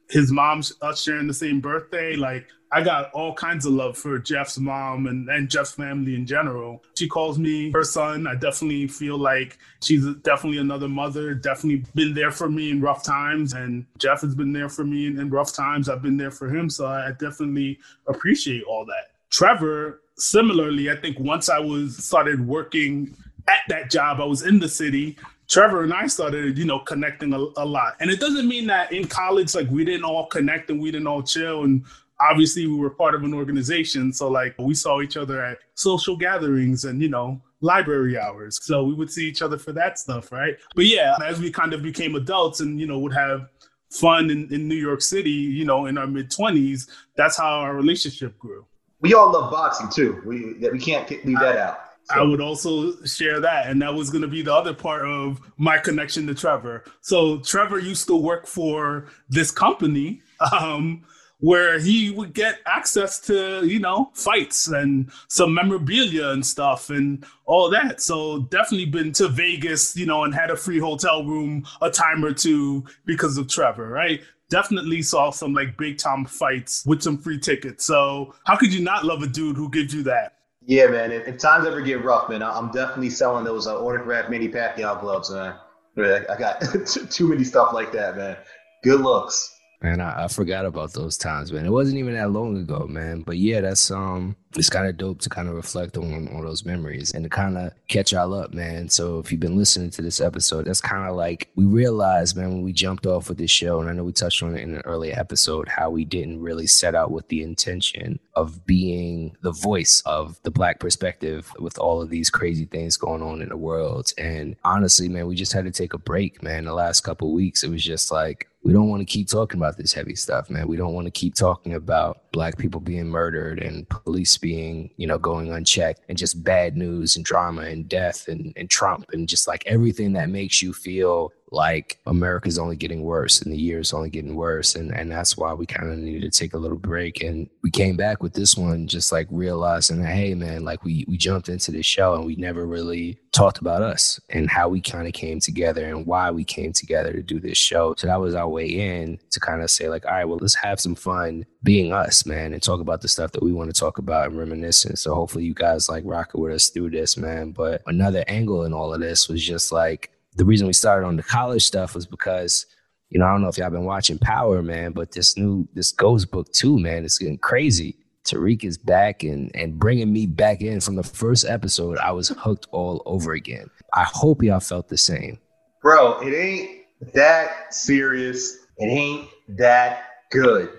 [0.10, 2.16] his mom's us uh, sharing the same birthday.
[2.16, 6.26] Like I got all kinds of love for Jeff's mom and, and Jeff's family in
[6.26, 6.84] general.
[6.98, 8.26] She calls me her son.
[8.26, 13.04] I definitely feel like she's definitely another mother, definitely been there for me in rough
[13.04, 13.54] times.
[13.54, 15.88] And Jeff has been there for me in, in rough times.
[15.88, 16.68] I've been there for him.
[16.68, 19.12] So I definitely appreciate all that.
[19.30, 23.16] Trevor, similarly, I think once I was started working
[23.48, 25.18] at that job, I was in the city.
[25.54, 27.94] Trevor and I started, you know, connecting a, a, lot.
[28.00, 31.06] And it doesn't mean that in college, like we didn't all connect and we didn't
[31.06, 31.63] all chill.
[31.63, 31.86] And
[32.20, 34.12] obviously we were part of an organization.
[34.12, 38.58] So like we saw each other at social gatherings and, you know, library hours.
[38.63, 40.56] So we would see each other for that stuff, right?
[40.74, 43.48] But yeah, as we kind of became adults and, you know, would have
[43.92, 47.76] fun in, in New York City, you know, in our mid 20s, that's how our
[47.76, 48.66] relationship grew.
[49.02, 50.20] we all love boxing too.
[50.26, 51.83] We we can't leave that out.
[52.06, 52.16] So.
[52.16, 53.68] I would also share that.
[53.68, 56.84] And that was going to be the other part of my connection to Trevor.
[57.02, 60.22] So, Trevor used to work for this company
[60.60, 61.04] um,
[61.39, 67.26] where he would get access to, you know, fights and some memorabilia and stuff and
[67.46, 68.02] all that.
[68.02, 72.24] So, definitely been to Vegas, you know, and had a free hotel room a time
[72.26, 74.22] or two because of Trevor, right?
[74.50, 77.86] definitely saw some like big time fights with some free tickets.
[77.86, 80.42] So how could you not love a dude who gives you that?
[80.65, 81.12] Yeah, man.
[81.12, 84.99] If, if times ever get rough, man, I'm definitely selling those uh, autographed Manny Pacquiao
[85.02, 85.56] gloves, man.
[85.97, 86.62] I got
[87.12, 88.38] too many stuff like that, man.
[88.84, 89.53] Good looks.
[89.84, 91.65] Man, I, I, forgot about those times, man.
[91.65, 93.19] It wasn't even that long ago, man.
[93.19, 96.63] But yeah, that's um, it's kind of dope to kind of reflect on on those
[96.63, 98.88] memories and to kind of catch y'all up, man.
[98.88, 102.50] So if you've been listening to this episode, that's kind of like we realized, man,
[102.52, 104.74] when we jumped off with this show, and I know we touched on it in
[104.74, 109.52] an earlier episode, how we didn't really set out with the intention of being the
[109.52, 113.58] voice of the black perspective with all of these crazy things going on in the
[113.58, 114.13] world.
[114.17, 116.63] And honestly, man, we just had to take a break, man.
[116.63, 119.78] The last couple weeks, it was just like we don't want to keep talking about
[119.78, 120.67] this heavy stuff, man.
[120.67, 125.06] We don't want to keep talking about black people being murdered and police being, you
[125.06, 129.28] know, going unchecked and just bad news and drama and death and, and Trump and
[129.28, 133.94] just like everything that makes you feel like America's only getting worse and the year's
[133.94, 134.76] only getting worse.
[134.76, 137.22] And, and that's why we kind of needed to take a little break.
[137.22, 141.06] And we came back with this one, just like realizing that, hey, man, like we,
[141.08, 144.80] we jumped into this show and we never really talked about us and how we
[144.80, 147.94] kind of came together and why we came together to do this show.
[147.98, 150.56] So that was our way in to kind of say, like, all right, well, let's
[150.56, 153.80] have some fun being us, man, and talk about the stuff that we want to
[153.80, 154.96] talk about and reminiscing.
[154.96, 157.52] So hopefully you guys like rocking with us through this, man.
[157.52, 161.15] But another angle in all of this was just like, the reason we started on
[161.15, 162.65] the college stuff was because
[163.10, 165.91] you know I don't know if y'all been watching Power, man, but this new this
[165.91, 167.98] Ghost Book Two, man, it's getting crazy.
[168.26, 171.98] Tariq is back and and bringing me back in from the first episode.
[171.98, 173.69] I was hooked all over again.
[173.93, 175.39] I hope y'all felt the same,
[175.82, 176.19] bro.
[176.22, 178.58] It ain't that serious.
[178.78, 180.69] It ain't that good,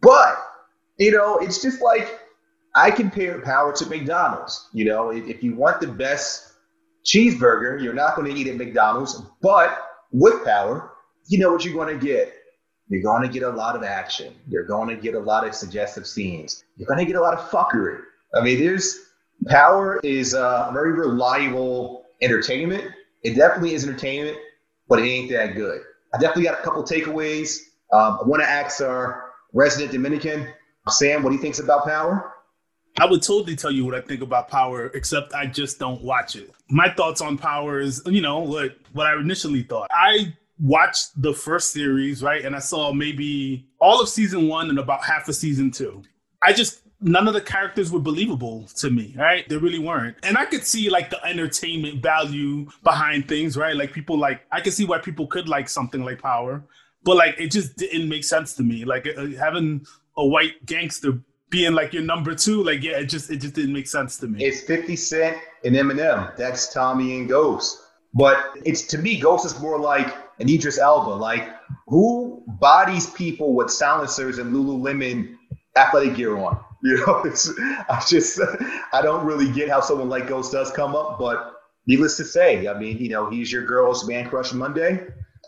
[0.00, 0.36] but
[0.98, 2.20] you know, it's just like
[2.74, 4.68] I compare Power to McDonald's.
[4.72, 6.45] You know, if, if you want the best
[7.06, 9.78] cheeseburger, you're not going to eat at McDonald's, but
[10.12, 10.92] with power,
[11.28, 12.32] you know what you're going to get.
[12.88, 14.34] You're going to get a lot of action.
[14.48, 16.64] You're going to get a lot of suggestive scenes.
[16.76, 18.00] You're going to get a lot of fuckery.
[18.34, 18.98] I mean, there's
[19.46, 22.84] power is a very reliable entertainment.
[23.22, 24.36] It definitely is entertainment,
[24.88, 25.80] but it ain't that good.
[26.14, 27.58] I definitely got a couple takeaways.
[27.92, 30.48] Um, I want to ask our resident Dominican,
[30.88, 32.32] Sam, what he thinks about power.
[32.98, 36.34] I would totally tell you what I think about Power, except I just don't watch
[36.34, 36.50] it.
[36.70, 39.88] My thoughts on Power is, you know, what what I initially thought.
[39.90, 44.78] I watched the first series, right, and I saw maybe all of season one and
[44.78, 46.02] about half of season two.
[46.42, 49.46] I just none of the characters were believable to me, right?
[49.46, 50.16] They really weren't.
[50.22, 53.76] And I could see like the entertainment value behind things, right?
[53.76, 56.64] Like people like I could see why people could like something like Power,
[57.04, 58.86] but like it just didn't make sense to me.
[58.86, 59.84] Like uh, having
[60.16, 62.62] a white gangster being like your number two.
[62.62, 64.44] Like, yeah, it just it just didn't make sense to me.
[64.44, 66.36] It's 50 Cent and Eminem.
[66.36, 67.82] That's Tommy and Ghost.
[68.14, 71.10] But it's to me, Ghost is more like an Idris Elba.
[71.10, 71.48] Like,
[71.86, 75.36] who bodies people with silencers and Lululemon
[75.76, 76.60] athletic gear on?
[76.82, 77.50] You know, it's
[77.88, 78.38] I just
[78.92, 81.54] I don't really get how someone like Ghost does come up, but
[81.86, 85.04] needless to say, I mean, you know, he's your girl's man crush Monday.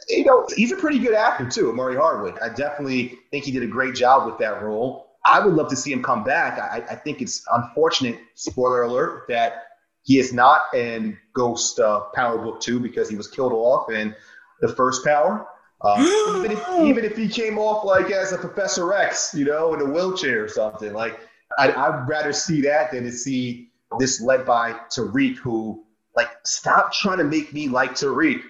[0.09, 2.41] You know, he's a pretty good actor too, Omari Hardwick.
[2.43, 5.08] I definitely think he did a great job with that role.
[5.25, 6.59] I would love to see him come back.
[6.59, 9.65] I, I think it's unfortunate, spoiler alert, that
[10.03, 14.15] he is not in Ghost uh, Power Book 2 because he was killed off in
[14.61, 15.47] the first Power.
[15.81, 19.75] Uh, even, if, even if he came off like as a Professor X, you know,
[19.75, 21.19] in a wheelchair or something, like
[21.59, 25.85] I'd, I'd rather see that than to see this led by Tariq, who
[26.17, 28.43] like stop trying to make me like Tariq.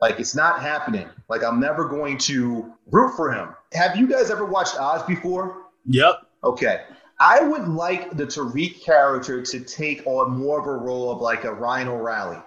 [0.00, 1.08] Like it's not happening.
[1.28, 3.54] Like I'm never going to root for him.
[3.72, 5.65] Have you guys ever watched Oz before?
[5.86, 6.22] Yep.
[6.44, 6.82] Okay.
[7.18, 11.44] I would like the Tariq character to take on more of a role of like
[11.44, 12.38] a Ryan O'Reilly.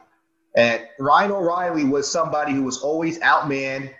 [0.56, 3.92] And Ryan O'Reilly was somebody who was always outman,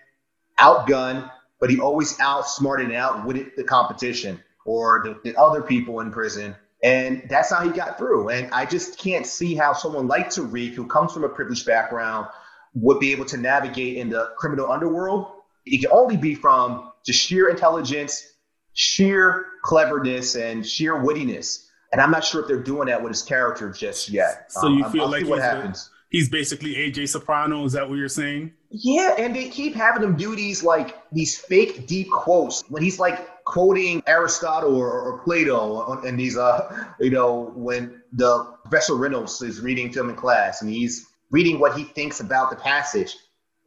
[0.60, 6.12] outgunned, but he always outsmarted and outwitted the competition or the, the other people in
[6.12, 6.56] prison.
[6.84, 8.30] And that's how he got through.
[8.30, 12.28] And I just can't see how someone like Tariq, who comes from a privileged background,
[12.76, 15.32] would be able to navigate in the criminal underworld.
[15.66, 18.26] It can only be from just sheer intelligence
[18.74, 21.66] sheer cleverness and sheer wittiness.
[21.92, 24.52] And I'm not sure if they're doing that with his character just yet.
[24.52, 25.90] So you um, feel I'll like what happens.
[25.92, 27.66] A, he's basically AJ Soprano.
[27.66, 28.54] Is that what you're saying?
[28.70, 33.00] Yeah, and they keep having him do these like these fake deep quotes when he's
[33.00, 39.42] like quoting Aristotle or, or Plato and these, uh, you know, when the Professor Reynolds
[39.42, 43.16] is reading to him in class and he's reading what he thinks about the passage.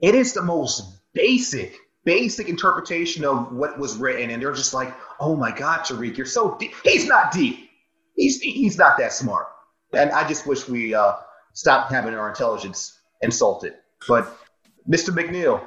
[0.00, 4.94] It is the most basic, basic interpretation of what was written, and they're just like,
[5.20, 7.70] "Oh my God, Tariq, you're so deep." He's not deep.
[8.16, 9.46] He's he's not that smart.
[9.92, 11.14] And I just wish we uh,
[11.52, 13.74] stopped having our intelligence insulted.
[14.08, 14.36] But
[14.88, 15.10] Mr.
[15.10, 15.62] McNeil,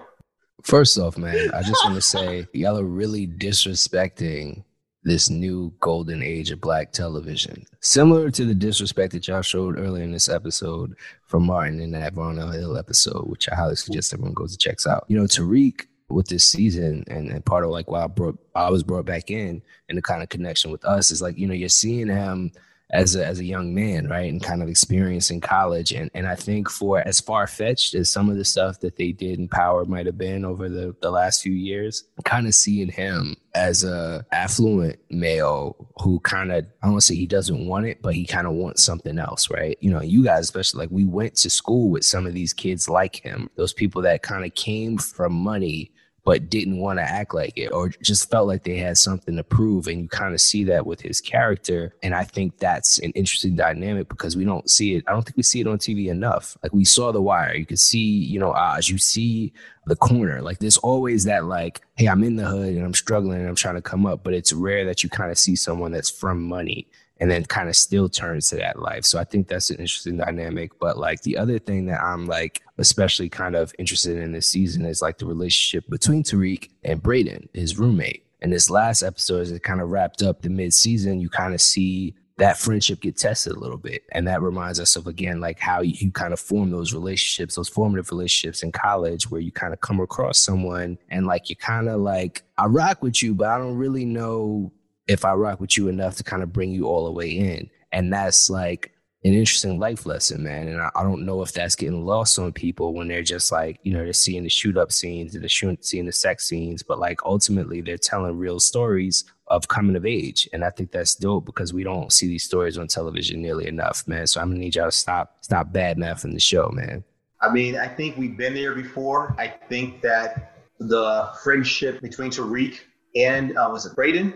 [0.64, 4.64] First off, man, I just want to say y'all are really disrespecting
[5.04, 7.64] this new golden age of black television.
[7.82, 10.96] Similar to the disrespect that y'all showed earlier in this episode
[11.28, 14.88] from Martin in that Varnell Hill episode, which I highly suggest everyone goes and checks
[14.88, 15.06] out.
[15.08, 18.70] You know, Tariq with this season and, and part of like why I brought I
[18.70, 21.54] was brought back in and the kind of connection with us is like, you know,
[21.54, 22.52] you're seeing him
[22.92, 25.92] as a, as a young man, right, and kind of experiencing college.
[25.92, 29.12] And and I think for as far fetched as some of the stuff that they
[29.12, 32.90] did in Power might have been over the the last few years, kind of seeing
[32.90, 38.02] him as a affluent male who kind of I don't say he doesn't want it,
[38.02, 39.78] but he kind of wants something else, right?
[39.82, 42.88] You know, you guys especially like we went to school with some of these kids
[42.88, 45.92] like him, those people that kind of came from money
[46.26, 49.44] but didn't want to act like it or just felt like they had something to
[49.44, 49.88] prove.
[49.88, 51.94] And you kind of see that with his character.
[52.02, 55.04] And I think that's an interesting dynamic because we don't see it.
[55.08, 56.58] I don't think we see it on TV enough.
[56.64, 57.54] Like we saw The Wire.
[57.54, 59.54] You could see, you know, Oz, you see
[59.86, 60.42] the corner.
[60.42, 63.56] Like there's always that like, hey, I'm in the hood and I'm struggling and I'm
[63.56, 64.24] trying to come up.
[64.24, 66.88] But it's rare that you kind of see someone that's from money
[67.20, 69.06] and then kind of still turns to that life.
[69.06, 70.78] So I think that's an interesting dynamic.
[70.80, 74.86] But like the other thing that I'm like especially kind of interested in this season
[74.86, 78.26] is like the relationship between Tariq and Brayden, his roommate.
[78.42, 81.54] And this last episode, as it kind of wrapped up the mid season, you kind
[81.54, 84.04] of see that friendship get tested a little bit.
[84.12, 87.56] And that reminds us of, again, like how you, you, kind of form those relationships,
[87.56, 91.56] those formative relationships in college where you kind of come across someone and like you
[91.56, 94.74] kind of like, I rock with you, but I don't really know
[95.08, 97.70] if I rock with you enough to kind of bring you all the way in.
[97.92, 98.92] And that's like
[99.24, 100.68] an interesting life lesson, man.
[100.68, 103.80] And I, I, don't know if that's getting lost on people when they're just like,
[103.84, 107.00] you know, they're seeing the shoot up scenes and they're seeing the sex scenes, but
[107.00, 110.48] like ultimately they're telling real stories of coming of age.
[110.54, 114.08] And I think that's dope because we don't see these stories on television nearly enough,
[114.08, 114.28] man.
[114.28, 117.04] So I'm gonna need y'all to stop stop bad in the show, man.
[117.42, 119.36] I mean, I think we've been there before.
[119.38, 122.80] I think that the friendship between Tariq
[123.16, 124.34] and uh, was it Brayden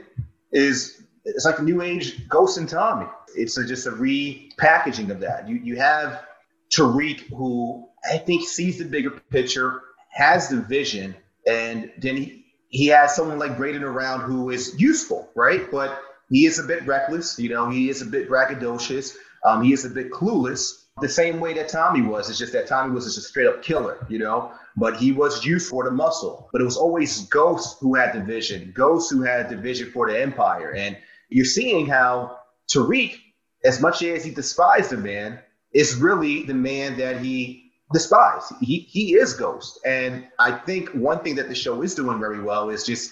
[0.52, 3.08] is it's like a new age Ghost and Tommy.
[3.36, 5.48] It's a, just a repackaging of that.
[5.48, 6.24] You you have
[6.72, 11.16] Tariq who I think sees the bigger picture, has the vision,
[11.48, 15.70] and then he, he has someone like Brayden around who is useful, right?
[15.72, 19.74] But he is a bit reckless, you know, he is a bit braggadocious, um, he
[19.74, 20.86] is a bit clueless.
[21.02, 23.62] The same way that Tommy was, it's just that Tommy was just a straight up
[23.64, 26.50] killer, you know, but he was used for the muscle.
[26.52, 30.10] But it was always Ghost who had the vision, Ghost who had the vision for
[30.10, 30.74] the empire.
[30.74, 30.98] And
[31.30, 32.38] you're seeing how
[32.72, 33.20] Tariq,
[33.64, 35.40] as much as he despised the man,
[35.74, 38.54] is really the man that he despised.
[38.62, 39.80] He he is Ghost.
[39.86, 43.12] And I think one thing that the show is doing very well is just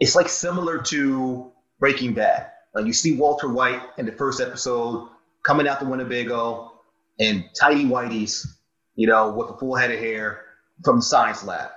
[0.00, 2.50] it's like similar to Breaking Bad.
[2.74, 5.08] Like you see Walter White in the first episode
[5.44, 6.72] coming out the Winnebago
[7.18, 8.46] and tidy whiteys,
[8.96, 10.42] you know, with a full head of hair
[10.84, 11.70] from the science lab.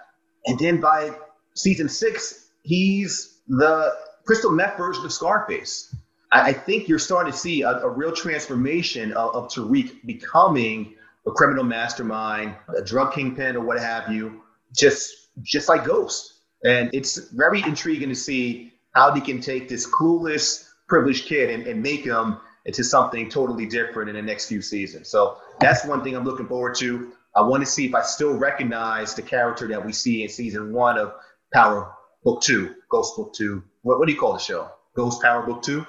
[0.46, 1.12] And then by
[1.56, 3.94] season six, he's the
[4.26, 5.96] crystal meth version of Scarface.
[6.32, 10.96] I, I think you're starting to see a, a real transformation of, of Tariq becoming
[11.26, 14.42] a criminal mastermind, a drug kingpin, or what have you,
[14.76, 16.34] just just like Ghost.
[16.64, 21.68] And it's very intriguing to see how they can take this clueless, privileged kid and,
[21.68, 25.08] and make him into something totally different in the next few seasons.
[25.08, 27.14] So that's one thing I'm looking forward to.
[27.36, 30.74] I want to see if I still recognize the character that we see in season
[30.74, 31.14] one of
[31.54, 34.70] Power Book Two, Ghost Book Two, what, what do you call the show?
[34.96, 35.86] Ghost Power Book Two.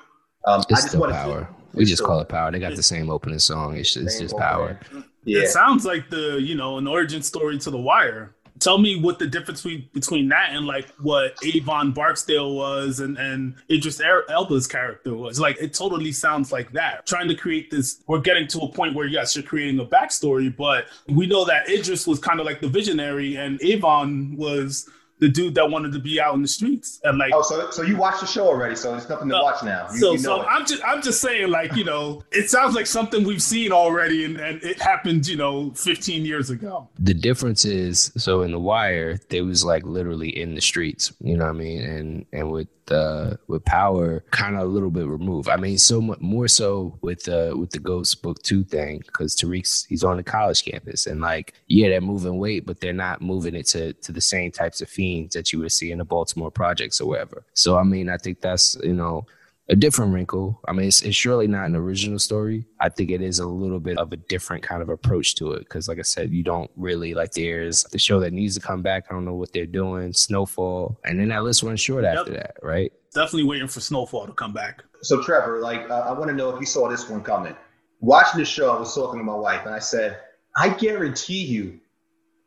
[0.46, 1.40] Um, it's I just still power.
[1.40, 2.52] To, we just call it power.
[2.52, 3.76] They got the same opening song.
[3.76, 4.78] It's just, it's just power.
[5.24, 5.40] Yeah.
[5.40, 8.36] It sounds like the you know an origin story to The Wire.
[8.60, 13.54] Tell me what the difference between that and like what Avon Barksdale was and and
[13.70, 15.40] Idris er-, Elba's character was.
[15.40, 17.06] Like it totally sounds like that.
[17.06, 20.54] Trying to create this, we're getting to a point where yes, you're creating a backstory,
[20.54, 24.88] but we know that Idris was kind of like the visionary and Avon was
[25.20, 27.82] the dude that wanted to be out in the streets and like oh so so
[27.82, 29.88] you watched the show already so there's nothing to uh, watch now.
[29.92, 32.86] You, so you so i'm just i'm just saying like you know it sounds like
[32.86, 36.88] something we've seen already and, and it happened you know 15 years ago.
[36.98, 41.36] The difference is so in the wire they was like literally in the streets you
[41.36, 41.82] know what i mean?
[41.82, 45.48] And and with uh, with power kind of a little bit removed.
[45.48, 49.36] I mean, so much more so with uh, with the Ghost Book Two thing because
[49.36, 53.20] Tariq's he's on the college campus and like yeah, they're moving weight, but they're not
[53.20, 55.98] moving it to to the same types of fiends scenes that you would see in
[55.98, 57.44] the Baltimore projects or wherever.
[57.54, 59.26] So I mean, I think that's you know
[59.70, 60.58] a different wrinkle.
[60.66, 62.64] I mean, it's, it's, surely not an original story.
[62.80, 65.60] I think it is a little bit of a different kind of approach to it
[65.60, 68.82] because, like I said, you don't really like there's the show that needs to come
[68.82, 69.04] back.
[69.10, 70.12] I don't know what they're doing.
[70.12, 72.18] Snowfall, and then that list runs short yep.
[72.18, 72.92] after that, right?
[73.14, 74.84] Definitely waiting for Snowfall to come back.
[75.02, 77.56] So, Trevor, like, uh, I want to know if you saw this one coming.
[78.00, 80.18] Watching the show, I was talking to my wife, and I said,
[80.56, 81.80] I guarantee you,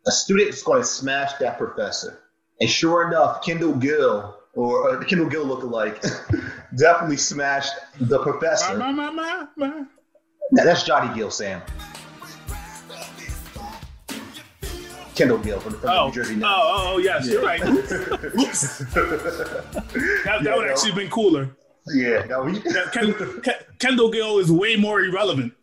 [0.07, 2.20] a student is going to smash that professor.
[2.61, 5.99] And sure enough, Kendall Gill or uh, Kendall Gill lookalike
[6.77, 8.77] definitely smashed the professor.
[8.77, 9.47] My, my, my,
[10.51, 11.61] now, that's Johnny Gill, Sam.
[15.15, 16.45] Kendall Gill from, from oh, New Jersey Nets.
[16.47, 17.33] Oh, oh, oh, yes, yeah.
[17.33, 17.61] you're right.
[17.63, 17.79] that,
[20.43, 21.49] that would actually been cooler.
[21.87, 23.15] Yeah, no, he, Ken,
[23.79, 25.53] Kendall Gill is way more irrelevant.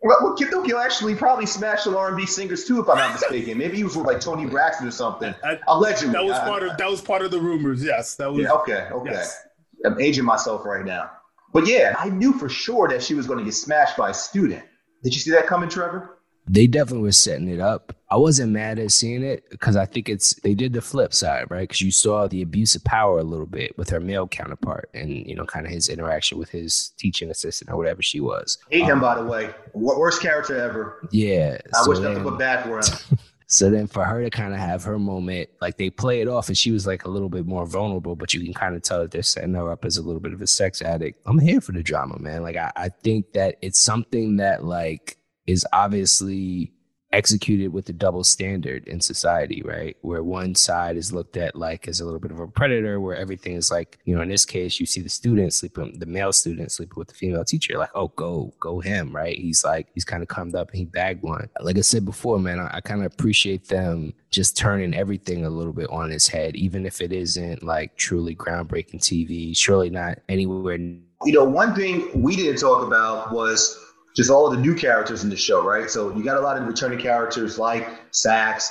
[0.00, 3.58] Well, Kendall Gill actually probably smashed some R&B singers too, if I'm not mistaken.
[3.58, 5.34] Maybe he was with like Toni Braxton or something.
[5.42, 7.82] I, Allegedly, that was part of that was part of the rumors.
[7.82, 8.42] Yes, that was.
[8.42, 9.10] Yeah, okay, okay.
[9.10, 9.42] Yes.
[9.84, 11.10] I'm aging myself right now,
[11.52, 14.14] but yeah, I knew for sure that she was going to get smashed by a
[14.14, 14.62] student.
[15.02, 16.18] Did you see that coming, Trevor?
[16.48, 17.94] they definitely were setting it up.
[18.10, 21.50] I wasn't mad at seeing it because I think it's they did the flip side,
[21.50, 21.68] right?
[21.68, 25.26] Because you saw the abuse of power a little bit with her male counterpart, and
[25.26, 28.58] you know, kind of his interaction with his teaching assistant or whatever she was.
[28.70, 29.50] Hate um, him, by the way.
[29.74, 31.06] Worst character ever.
[31.10, 33.18] Yeah, I so wish nothing but bad for him.
[33.50, 36.48] So then for her to kind of have her moment, like they play it off
[36.48, 39.00] and she was like a little bit more vulnerable, but you can kind of tell
[39.00, 41.18] that they're setting her up as a little bit of a sex addict.
[41.24, 42.42] I'm here for the drama, man.
[42.42, 45.16] Like I, I think that it's something that like
[45.46, 46.74] is obviously
[47.12, 49.96] executed with the double standard in society, right?
[50.02, 53.16] Where one side is looked at like as a little bit of a predator, where
[53.16, 56.32] everything is like, you know, in this case, you see the student sleeping, the male
[56.32, 59.38] student sleeping with the female teacher, like, oh, go, go him, right?
[59.38, 61.48] He's like, he's kind of come up and he bagged one.
[61.60, 65.50] Like I said before, man, I, I kind of appreciate them just turning everything a
[65.50, 70.18] little bit on its head, even if it isn't like truly groundbreaking TV, surely not
[70.28, 70.76] anywhere.
[70.76, 75.24] You know, one thing we didn't talk about was just all of the new characters
[75.24, 75.90] in the show, right?
[75.90, 78.70] So you got a lot of returning characters like Saxe,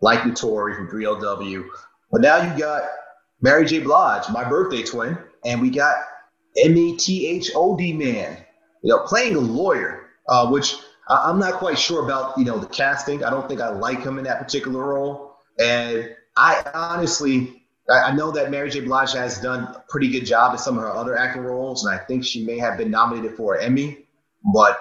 [0.00, 1.64] like Naturi from 3LW.
[2.10, 2.82] But now you got
[3.40, 3.80] Mary J.
[3.80, 5.96] Blige, my birthday twin, and we got
[6.56, 8.36] M-E-T-H-O-D man,
[8.82, 10.76] you know, playing a lawyer, uh, which
[11.08, 13.24] I- am not quite sure about, you know, the casting.
[13.24, 15.36] I don't think I like him in that particular role.
[15.58, 18.80] And I honestly, I know that Mary J.
[18.80, 21.94] Blige has done a pretty good job in some of her other acting roles, and
[21.94, 24.07] I think she may have been nominated for an Emmy.
[24.52, 24.78] But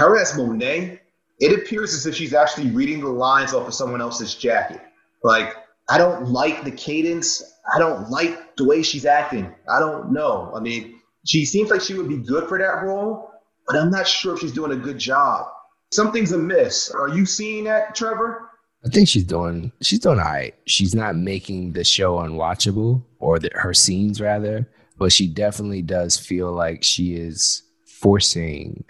[0.00, 1.00] as Monet,
[1.40, 4.80] it appears as if she's actually reading the lines off of someone else's jacket.
[5.22, 5.56] Like,
[5.88, 7.42] I don't like the cadence.
[7.74, 9.52] I don't like the way she's acting.
[9.68, 10.52] I don't know.
[10.54, 13.30] I mean, she seems like she would be good for that role,
[13.66, 15.46] but I'm not sure if she's doing a good job.
[15.92, 16.90] Something's amiss.
[16.90, 18.50] Are you seeing that, Trevor?
[18.84, 20.54] I think she's doing she's doing all right.
[20.66, 26.18] She's not making the show unwatchable or the, her scenes rather, but she definitely does
[26.18, 28.84] feel like she is forcing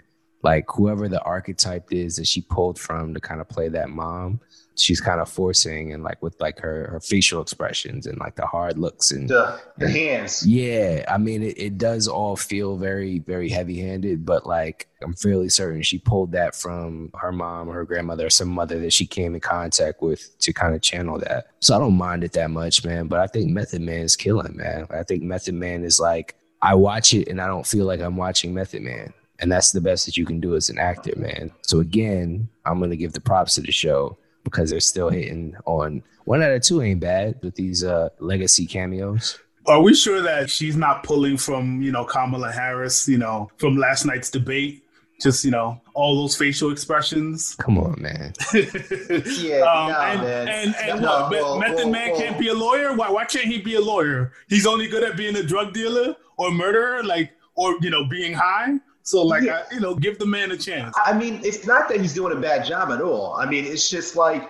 [0.45, 4.39] like whoever the archetype is that she pulled from to kind of play that mom
[4.77, 8.45] she's kind of forcing and like with like her her facial expressions and like the
[8.45, 10.45] hard looks and the, the hands.
[10.45, 15.13] Yeah i mean it, it does all feel very very heavy handed but like i'm
[15.13, 18.93] fairly certain she pulled that from her mom or her grandmother or some mother that
[18.93, 21.47] she came in contact with to kind of channel that.
[21.61, 24.55] So i don't mind it that much man but i think method man is killing
[24.55, 24.87] man.
[24.91, 28.17] I think method man is like i watch it and i don't feel like i'm
[28.17, 31.51] watching method man and that's the best that you can do as an actor, man.
[31.61, 36.03] So again, I'm gonna give the props to the show because they're still hitting on
[36.25, 39.39] one out of two ain't bad with these uh, legacy cameos.
[39.67, 43.77] Are we sure that she's not pulling from, you know, Kamala Harris, you know, from
[43.77, 44.83] last night's debate?
[45.21, 47.55] Just, you know, all those facial expressions.
[47.55, 48.33] Come on, man.
[48.53, 50.47] yeah, um, nah, and, man.
[50.47, 51.31] and, and no, what?
[51.31, 52.19] Whoa, Method whoa, Man whoa.
[52.19, 52.93] can't be a lawyer?
[52.93, 54.33] Why why can't he be a lawyer?
[54.49, 58.33] He's only good at being a drug dealer or murderer, like or you know, being
[58.33, 58.73] high.
[59.05, 59.63] So, like, yeah.
[59.69, 60.95] I, you know, give the man a chance.
[61.05, 63.33] I mean, it's not that he's doing a bad job at all.
[63.33, 64.49] I mean, it's just like,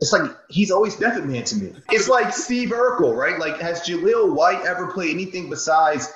[0.00, 1.74] it's like he's always Method Man to me.
[1.90, 3.38] It's like Steve Urkel, right?
[3.38, 6.10] Like, has Jaleel White ever played anything besides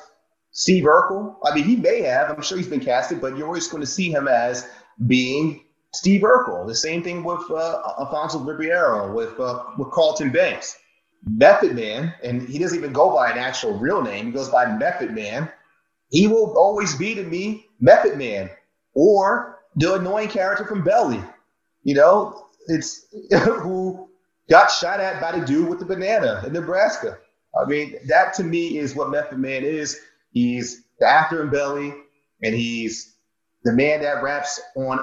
[0.53, 1.37] Steve Urkel?
[1.45, 2.31] I mean, he may have.
[2.31, 4.67] I'm sure he's been casted, but you're always going to see him as
[5.07, 6.67] being Steve Urkel.
[6.67, 10.79] The same thing with uh, Alfonso Ribeiro, with uh, with Carlton Banks.
[11.27, 14.27] Method Man, and he doesn't even go by an actual real name.
[14.27, 15.51] He goes by Method Man
[16.15, 18.49] he will always be to me Method Man
[18.95, 21.21] or the annoying character from Belly.
[21.83, 23.07] You know, it's
[23.43, 24.09] who
[24.49, 27.19] got shot at by the dude with the banana in Nebraska.
[27.61, 30.01] I mean, that to me is what Method Man is.
[30.31, 31.93] He's the actor in Belly,
[32.45, 33.17] and he's
[33.65, 35.01] the man that raps on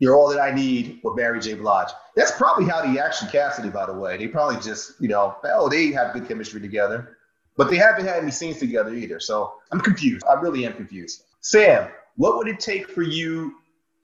[0.00, 1.54] You're all that I need with Mary J.
[1.54, 1.90] Blige.
[2.16, 4.16] That's probably how they actually casted it, by the way.
[4.16, 7.18] They probably just, you know, oh, they have good chemistry together,
[7.60, 9.20] but they haven't had any scenes together either.
[9.20, 10.24] So I'm confused.
[10.26, 11.24] I really am confused.
[11.42, 13.56] Sam, what would it take for you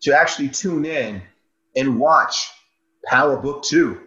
[0.03, 1.23] to actually tune in
[1.75, 2.51] and watch
[3.07, 3.99] Power Book 2?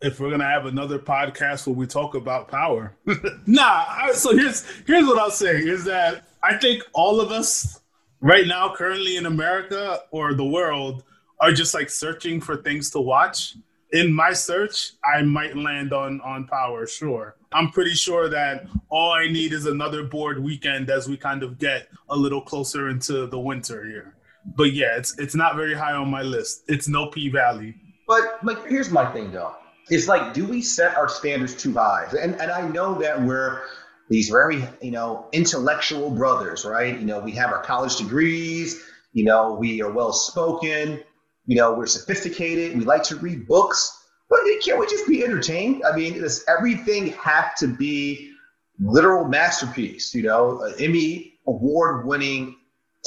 [0.00, 2.96] if we're gonna have another podcast where we talk about power.
[3.46, 7.80] nah, so here's here's what I'll say is that I think all of us
[8.20, 11.04] right now, currently in America or the world,
[11.40, 13.56] are just like searching for things to watch.
[13.94, 17.36] In my search, I might land on on power, sure.
[17.52, 21.58] I'm pretty sure that all I need is another board weekend as we kind of
[21.58, 24.16] get a little closer into the winter here.
[24.56, 26.64] But yeah, it's it's not very high on my list.
[26.66, 27.76] It's no P Valley.
[28.08, 29.54] But like here's my thing though
[29.90, 32.08] it's like, do we set our standards too high?
[32.20, 33.62] And and I know that we're
[34.08, 36.98] these very, you know, intellectual brothers, right?
[36.98, 38.82] You know, we have our college degrees,
[39.12, 41.02] you know, we are well spoken,
[41.46, 45.82] you know, we're sophisticated, we like to read books, but can't we just be entertained?
[45.84, 48.32] I mean, does everything have to be
[48.80, 52.56] literal masterpiece, you know, an Emmy award winning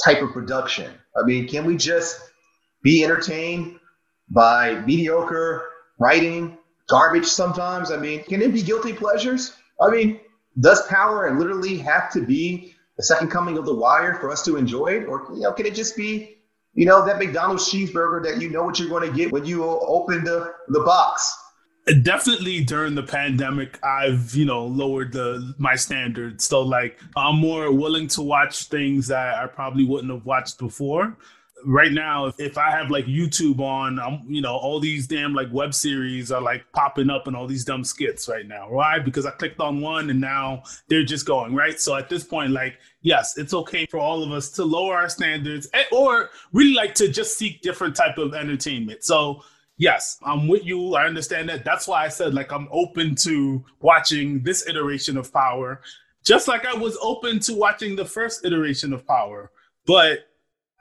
[0.04, 0.92] type of production?
[1.16, 2.20] I mean, can we just
[2.82, 3.78] be entertained
[4.30, 5.64] by mediocre
[5.98, 6.58] writing,
[6.88, 7.90] garbage sometimes.
[7.90, 9.54] I mean, can it be guilty pleasures?
[9.80, 10.20] I mean,
[10.60, 14.44] does power and literally have to be the second coming of the wire for us
[14.44, 15.06] to enjoy it?
[15.06, 16.37] Or, you know, can it just be,
[16.74, 19.64] you know, that McDonald's cheeseburger that you know what you're going to get when you
[19.64, 21.36] open the, the box?
[22.02, 27.72] definitely during the pandemic i've you know lowered the my standards so like i'm more
[27.72, 31.16] willing to watch things that i probably wouldn't have watched before
[31.64, 35.48] right now if i have like youtube on i'm you know all these damn like
[35.52, 38.70] web series are like popping up and all these dumb skits right now.
[38.70, 41.80] Right because i clicked on one and now they're just going right?
[41.80, 45.08] So at this point like yes it's okay for all of us to lower our
[45.08, 49.04] standards or really like to just seek different type of entertainment.
[49.04, 49.42] So
[49.76, 50.94] yes i'm with you.
[50.94, 51.64] I understand that.
[51.64, 55.80] That's why i said like i'm open to watching this iteration of power
[56.24, 59.50] just like i was open to watching the first iteration of power.
[59.86, 60.20] But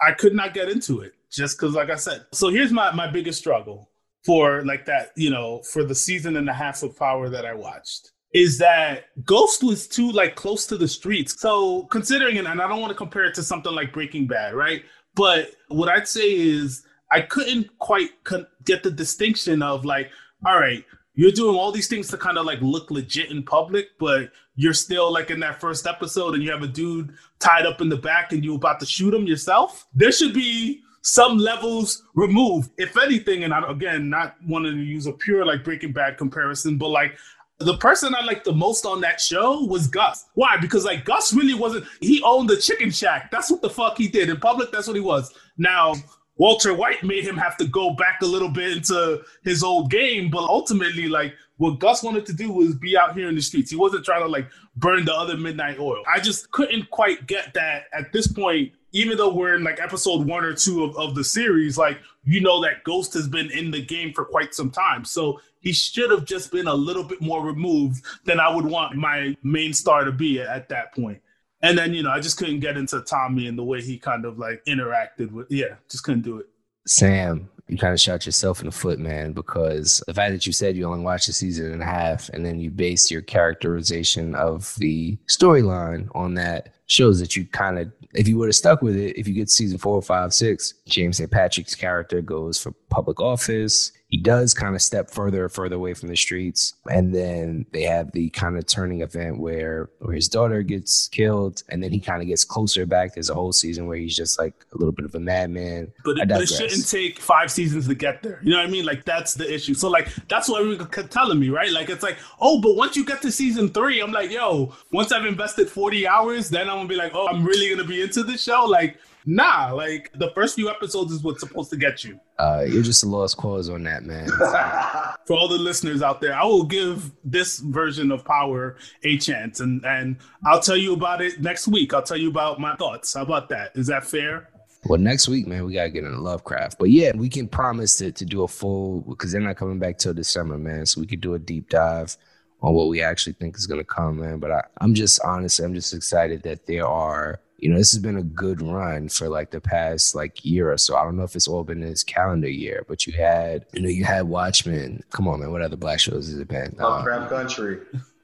[0.01, 2.25] I could not get into it just because, like I said.
[2.33, 3.89] So here's my my biggest struggle
[4.25, 7.53] for like that, you know, for the season and a half of Power that I
[7.53, 11.39] watched is that Ghost was too like close to the streets.
[11.39, 14.53] So considering it, and I don't want to compare it to something like Breaking Bad,
[14.53, 14.83] right?
[15.15, 20.11] But what I'd say is I couldn't quite con- get the distinction of like,
[20.45, 20.83] all right,
[21.17, 24.73] you're doing all these things to kind of like look legit in public, but you're
[24.73, 27.97] still like in that first episode and you have a dude tied up in the
[27.97, 29.87] back and you about to shoot him yourself.
[29.95, 33.45] There should be some levels removed, if anything.
[33.45, 37.17] And I, again, not wanting to use a pure like Breaking Bad comparison, but like
[37.57, 40.27] the person I liked the most on that show was Gus.
[40.35, 40.57] Why?
[40.57, 41.85] Because like Gus really wasn't.
[41.99, 43.31] He owned the chicken shack.
[43.31, 44.71] That's what the fuck he did in public.
[44.71, 45.33] That's what he was.
[45.57, 45.95] Now
[46.37, 50.29] Walter White made him have to go back a little bit into his old game,
[50.29, 53.71] but ultimately, like what Gus wanted to do was be out here in the streets.
[53.71, 56.03] He wasn't trying to like burn the other midnight oil.
[56.07, 60.27] I just couldn't quite get that at this point, even though we're in like episode
[60.27, 63.71] one or two of, of the series, like you know that Ghost has been in
[63.71, 65.03] the game for quite some time.
[65.05, 68.95] So he should have just been a little bit more removed than I would want
[68.95, 71.19] my main star to be at, at that point.
[71.61, 74.25] And then, you know, I just couldn't get into Tommy and the way he kind
[74.25, 76.47] of like interacted with, yeah, just couldn't do it.
[76.85, 80.53] Sam, you kind of shot yourself in the foot, man, because the fact that you
[80.53, 84.35] said you only watched a season and a half and then you base your characterization
[84.35, 88.81] of the storyline on that shows that you kind of, if you would have stuck
[88.81, 91.29] with it, if you get season four, five, six, James St.
[91.29, 95.93] Patrick's character goes for public office he does kind of step further and further away
[95.93, 96.75] from the streets.
[96.89, 101.63] And then they have the kind of turning event where where his daughter gets killed
[101.69, 103.13] and then he kind of gets closer back.
[103.13, 105.91] There's a whole season where he's just like a little bit of a madman.
[106.05, 108.39] But it, but it shouldn't take five seasons to get there.
[108.43, 108.85] You know what i mean?
[108.85, 109.73] Like that's the issue.
[109.73, 111.71] So like that's what everyone kept telling me right?
[111.71, 115.11] Like it's like oh but once you get to season three i'm like yo once
[115.11, 118.23] i've invested 40 hours then i'm gonna be like oh i'm really gonna be into
[118.23, 118.65] the show?
[118.65, 118.99] Like
[119.29, 122.17] Nah, like the first few episodes is what's supposed to get you.
[122.39, 124.25] Uh, you're just a lost cause on that, man.
[125.27, 129.59] For all the listeners out there, I will give this version of Power a chance,
[129.59, 130.15] and and
[130.45, 131.93] I'll tell you about it next week.
[131.93, 133.15] I'll tell you about my thoughts.
[133.15, 133.71] How about that?
[133.75, 134.47] Is that fair?
[134.85, 136.79] Well, next week, man, we gotta get into Lovecraft.
[136.79, 139.97] But yeah, we can promise to to do a full because they're not coming back
[139.97, 140.85] till December, man.
[140.85, 142.15] So we could do a deep dive
[142.61, 144.39] on what we actually think is gonna come, man.
[144.39, 148.01] But I, I'm just honestly, I'm just excited that there are you know, this has
[148.01, 150.95] been a good run for like the past like year or so.
[150.95, 153.89] I don't know if it's all been this calendar year, but you had, you know,
[153.89, 155.03] you had Watchmen.
[155.09, 155.51] Come on, man.
[155.51, 156.75] What other black shows has it been?
[156.77, 157.79] Lovecraft uh, Country.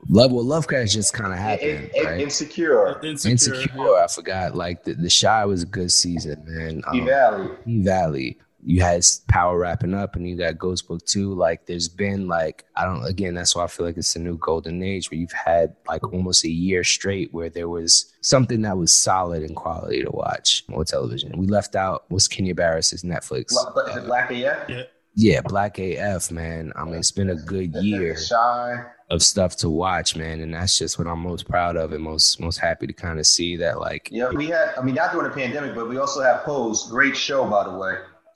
[0.10, 1.70] Love well, Lovecraft just kind of happened.
[1.70, 2.22] In, in, right?
[2.22, 3.00] Insecure.
[3.04, 3.32] Insecure.
[3.32, 3.98] Insecure.
[3.98, 4.56] I forgot.
[4.56, 6.84] Like the, the Chi was a good season, man.
[6.88, 7.50] Um, Valley.
[7.66, 8.38] Valley.
[8.66, 11.34] You had Power wrapping up, and you got Ghost Book two.
[11.34, 13.06] Like, there's been like I don't.
[13.06, 16.04] Again, that's why I feel like it's a new golden age where you've had like
[16.12, 20.64] almost a year straight where there was something that was solid in quality to watch
[20.74, 21.38] on television.
[21.38, 23.54] We left out was Kenya Barris's Netflix.
[24.06, 24.70] Black AF?
[24.70, 24.84] Yeah.
[25.16, 26.74] Yeah, Black AF, man.
[26.76, 28.18] I mean, it's been a good year
[29.12, 32.40] of stuff to watch, man, and that's just what I'm most proud of and most
[32.40, 34.74] most happy to kind of see that, like, Yeah, we had.
[34.76, 36.90] I mean, not during the pandemic, but we also have Pose.
[36.90, 37.96] Great show, by the way.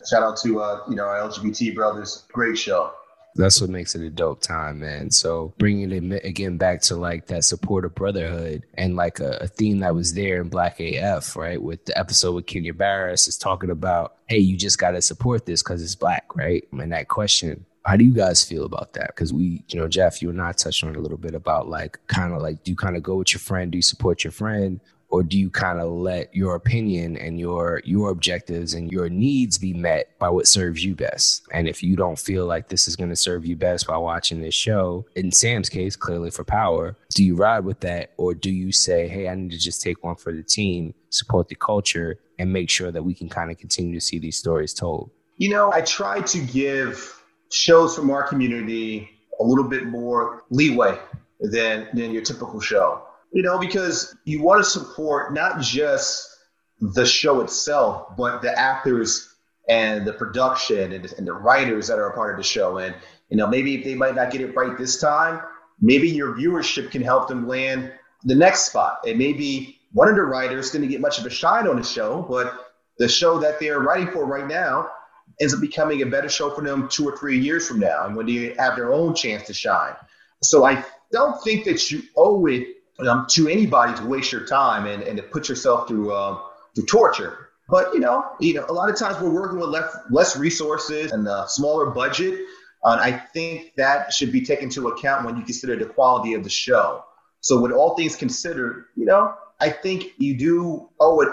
[0.09, 2.25] Shout out to uh, you know our LGBT brothers.
[2.31, 2.91] Great show.
[3.35, 5.11] that's what makes it a dope time, man.
[5.11, 9.79] So bringing it again back to like that supportive brotherhood and like a, a theme
[9.79, 11.61] that was there in Black AF, right?
[11.61, 15.45] With the episode with Kenya Barris is talking about, hey, you just got to support
[15.45, 16.67] this because it's black, right?
[16.71, 17.65] And that question.
[17.85, 19.07] How do you guys feel about that?
[19.15, 21.99] Because we, you know, Jeff, you and I touched on a little bit about like
[22.07, 23.71] kind of like, do you kind of go with your friend?
[23.71, 24.81] Do you support your friend?
[25.09, 29.57] Or do you kind of let your opinion and your your objectives and your needs
[29.57, 31.47] be met by what serves you best?
[31.51, 34.41] And if you don't feel like this is going to serve you best by watching
[34.41, 38.11] this show in sam's case clearly for power do you ride with that?
[38.17, 41.47] Or do you say hey i need to just take one for the team support
[41.47, 44.73] the culture and make sure that we can kind of continue to see these stories
[44.73, 45.09] told?
[45.37, 50.97] You know, I try to give shows from our community a little bit more leeway
[51.39, 53.06] than than your typical show.
[53.31, 56.27] You know, because you want to support not just
[56.79, 59.33] the show itself, but the actors
[59.67, 62.77] and the production and, and the writers that are a part of the show.
[62.77, 62.95] And
[63.29, 65.41] you know, maybe if they might not get it right this time,
[65.81, 67.91] maybe your viewership can help them land
[68.23, 68.99] the next spot.
[69.05, 72.25] And maybe one of the writers didn't get much of a shine on the show,
[72.29, 74.89] but the show that they're writing for right now
[75.39, 78.15] ends up becoming a better show for them two or three years from now and
[78.15, 79.95] when they have their own chance to shine.
[80.41, 82.67] So I don't think that you owe it
[82.99, 86.41] um, to anybody to waste your time and, and to put yourself through um,
[86.75, 87.49] through torture.
[87.69, 91.11] But you know, you know, a lot of times we're working with less less resources
[91.11, 92.39] and a smaller budget.
[92.83, 96.43] And I think that should be taken into account when you consider the quality of
[96.43, 97.03] the show.
[97.41, 101.29] So, with all things considered, you know, I think you do owe it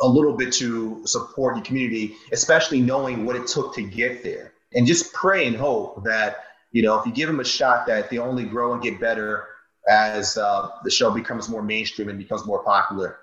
[0.00, 4.52] a little bit to support your community, especially knowing what it took to get there.
[4.74, 8.10] And just pray and hope that, you know, if you give them a shot, that
[8.10, 9.48] they only grow and get better
[9.88, 13.18] as uh, the show becomes more mainstream and becomes more popular.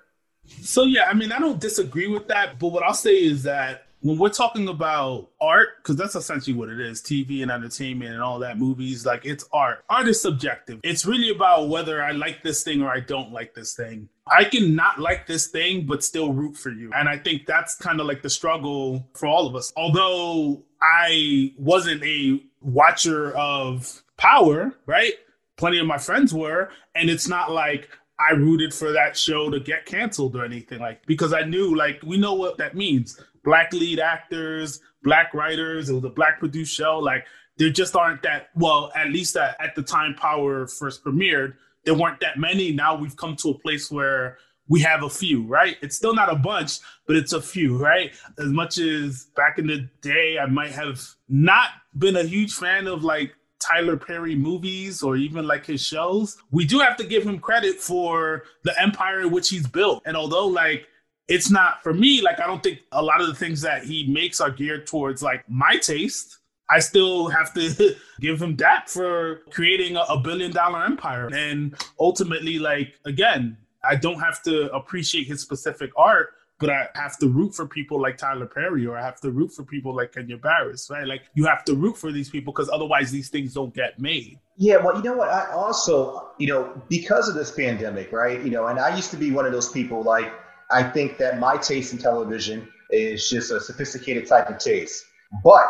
[0.62, 3.86] So yeah, I mean, I don't disagree with that, but what I'll say is that
[4.02, 8.22] when we're talking about art, because that's essentially what it is, TV and entertainment and
[8.22, 9.84] all that, movies, like it's art.
[9.90, 10.80] Art is subjective.
[10.84, 14.08] It's really about whether I like this thing or I don't like this thing.
[14.28, 16.92] I can not like this thing, but still root for you.
[16.94, 19.74] And I think that's kind of like the struggle for all of us.
[19.76, 25.14] Although I wasn't a watcher of Power, right?
[25.58, 26.70] Plenty of my friends were.
[26.96, 27.90] And it's not like
[28.20, 32.02] I rooted for that show to get canceled or anything like because I knew like
[32.04, 33.20] we know what that means.
[33.44, 36.98] Black lead actors, black writers, it was a black produced show.
[37.00, 37.26] Like
[37.58, 41.54] there just aren't that well, at least at, at the time Power first premiered,
[41.84, 42.72] there weren't that many.
[42.72, 44.38] Now we've come to a place where
[44.68, 45.78] we have a few, right?
[45.82, 48.14] It's still not a bunch, but it's a few, right?
[48.40, 52.88] As much as back in the day, I might have not been a huge fan
[52.88, 53.36] of like
[53.66, 57.76] Tyler Perry movies or even like his shows, we do have to give him credit
[57.76, 60.04] for the empire which he's built.
[60.06, 60.88] And although like
[61.28, 64.06] it's not for me, like I don't think a lot of the things that he
[64.08, 66.40] makes are geared towards like my taste.
[66.70, 71.30] I still have to give him that for creating a, a billion dollar empire.
[71.34, 77.18] And ultimately, like again, I don't have to appreciate his specific art, but I have
[77.20, 80.14] to root for people like Tyler Perry or I have to root for people like
[80.14, 81.06] Kenya Barris, right?
[81.06, 84.40] Like you have to root for these people because otherwise these things don't get made.
[84.58, 85.30] Yeah, well, you know what?
[85.30, 88.42] I also, you know, because of this pandemic, right?
[88.42, 90.32] You know, and I used to be one of those people like,
[90.72, 95.04] I think that my taste in television is just a sophisticated type of taste.
[95.44, 95.66] But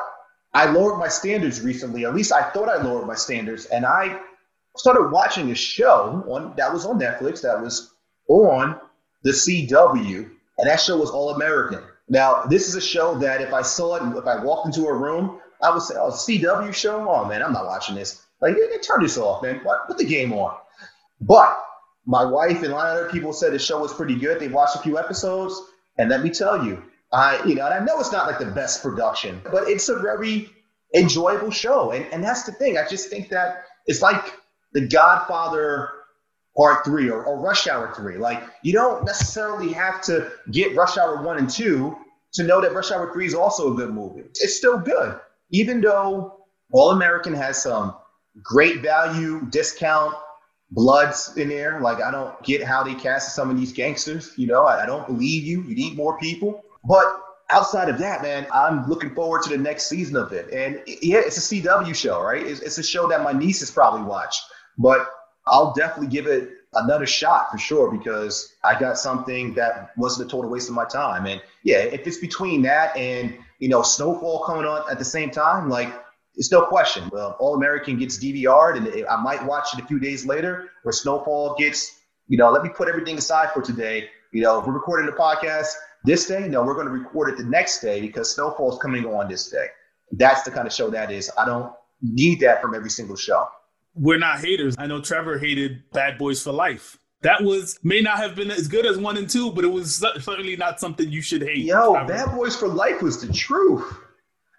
[0.54, 2.06] I lowered my standards recently.
[2.06, 3.66] At least I thought I lowered my standards.
[3.66, 4.20] And I
[4.78, 7.94] started watching a show on that was on Netflix that was
[8.28, 8.80] on
[9.24, 11.82] the CW and that show was All American.
[12.08, 14.94] Now, this is a show that if I saw it, if I walked into a
[14.94, 17.08] room, I would say, "Oh, CW show?
[17.10, 18.22] Oh man, I'm not watching this.
[18.42, 19.62] Like, yeah, turn this off, man.
[19.88, 20.56] Put the game on."
[21.22, 21.58] But
[22.06, 24.40] my wife and a lot of other people said the show was pretty good.
[24.40, 25.60] They watched a few episodes,
[25.98, 28.46] and let me tell you, I, you know, and I know it's not like the
[28.46, 30.50] best production, but it's a very
[30.96, 31.92] enjoyable show.
[31.92, 32.78] And and that's the thing.
[32.78, 34.34] I just think that it's like
[34.74, 35.90] The Godfather
[36.56, 38.18] part three or, or Rush Hour three.
[38.18, 41.98] Like you don't necessarily have to get Rush Hour one and two
[42.34, 44.22] to know that Rush Hour three is also a good movie.
[44.22, 45.20] It's still good,
[45.52, 47.96] even though All American has some
[48.42, 50.16] great value discount
[50.72, 51.80] bloods in there.
[51.82, 54.34] Like I don't get how they cast some of these gangsters.
[54.38, 55.62] You know, I, I don't believe you.
[55.64, 56.64] You need more people.
[56.84, 57.06] But
[57.50, 60.52] outside of that, man, I'm looking forward to the next season of it.
[60.52, 62.46] And yeah, it's a CW show, right?
[62.46, 64.38] It's, it's a show that my nieces probably watch,
[64.78, 65.08] but
[65.48, 70.32] I'll definitely give it another shot for sure because I got something that wasn't a
[70.32, 71.26] total waste of my time.
[71.26, 75.32] And yeah, if it's between that and you know Snowfall coming on at the same
[75.32, 75.94] time, like
[76.36, 77.10] it's no question.
[77.12, 80.70] Well, All American gets DVR'd, and I might watch it a few days later.
[80.84, 84.10] Where Snowfall gets, you know, let me put everything aside for today.
[84.34, 85.68] You know, if we're recording the podcast
[86.04, 89.06] this day, no, we're going to record it the next day because Snowfall is coming
[89.06, 89.68] on this day.
[90.12, 91.32] That's the kind of show that is.
[91.38, 91.72] I don't
[92.02, 93.48] need that from every single show
[93.96, 94.76] we're not haters.
[94.78, 96.98] I know Trevor hated Bad Boys for Life.
[97.22, 99.96] That was may not have been as good as one and two, but it was
[99.96, 101.60] certainly not something you should hate.
[101.60, 102.08] Yo, Trevor.
[102.08, 103.98] Bad Boys for Life was the truth.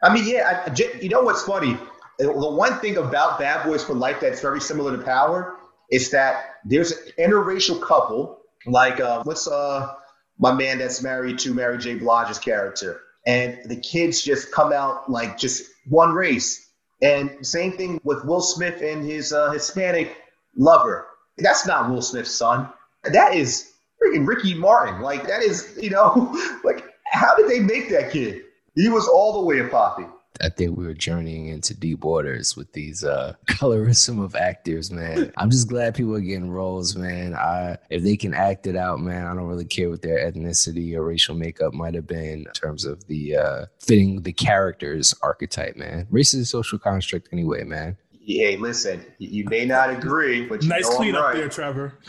[0.03, 1.77] I mean, yeah, I, you know what's funny?
[2.19, 5.59] The one thing about Bad Boys for Life that's very similar to Power
[5.91, 9.93] is that there's an interracial couple, like uh, what's uh
[10.39, 11.95] my man that's married to Mary J.
[11.95, 16.66] Blige's character, and the kids just come out like just one race
[17.03, 20.17] and same thing with Will Smith and his uh, Hispanic
[20.57, 21.07] lover.
[21.39, 22.69] That's not Will Smith's son.
[23.05, 23.73] That is
[24.03, 25.01] freaking Ricky Martin.
[25.03, 26.35] Like that is, you know,
[26.65, 28.43] like how did they make that kid?
[28.75, 30.05] He was all the way a poppy.
[30.41, 35.33] I think we were journeying into deep waters with these uh colorism of actors, man.
[35.37, 37.35] I'm just glad people are getting roles, man.
[37.35, 40.95] I if they can act it out, man, I don't really care what their ethnicity
[40.95, 45.77] or racial makeup might have been in terms of the uh fitting the character's archetype,
[45.77, 46.07] man.
[46.11, 47.97] Race is a social construct anyway, man.
[48.27, 51.37] Hey, listen, you may not agree, but nice clean up right.
[51.37, 51.97] there, Trevor.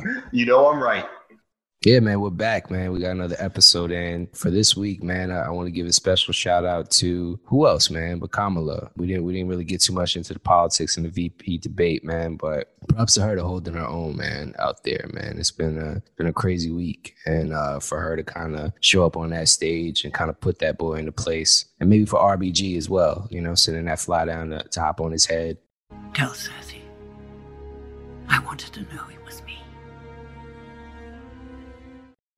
[0.32, 1.06] you know I'm right.
[1.84, 2.92] Yeah, man, we're back, man.
[2.92, 5.32] We got another episode in for this week, man.
[5.32, 8.20] I, I want to give a special shout out to who else, man?
[8.20, 8.92] But Kamala.
[8.96, 12.04] We didn't we didn't really get too much into the politics and the VP debate,
[12.04, 12.36] man.
[12.36, 15.38] But props to her to holding her own, man, out there, man.
[15.40, 19.04] It's been a been a crazy week, and uh, for her to kind of show
[19.04, 22.20] up on that stage and kind of put that boy into place, and maybe for
[22.20, 25.58] RBG as well, you know, sending that fly down to, to hop on his head.
[26.14, 26.82] Tell Cersei,
[28.28, 29.02] I wanted to know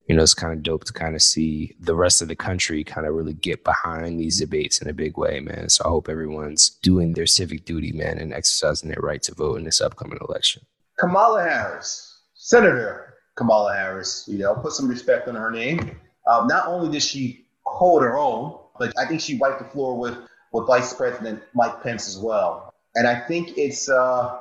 [0.07, 2.84] you know, it's kind of dope to kind of see the rest of the country
[2.84, 5.70] kind of really get behind these debates in a big way, man.
[5.70, 9.57] So I hope everyone's doing their civic duty, man, and exercising their right to vote
[9.57, 10.62] in this upcoming election.
[10.98, 15.98] Kamala Harris, Senator Kamala Harris, you know, put some respect on her name.
[16.30, 19.98] Um, not only did she hold her own, but I think she wiped the floor
[19.98, 20.16] with,
[20.52, 22.72] with Vice President Mike Pence as well.
[22.94, 24.38] And I think it's, uh,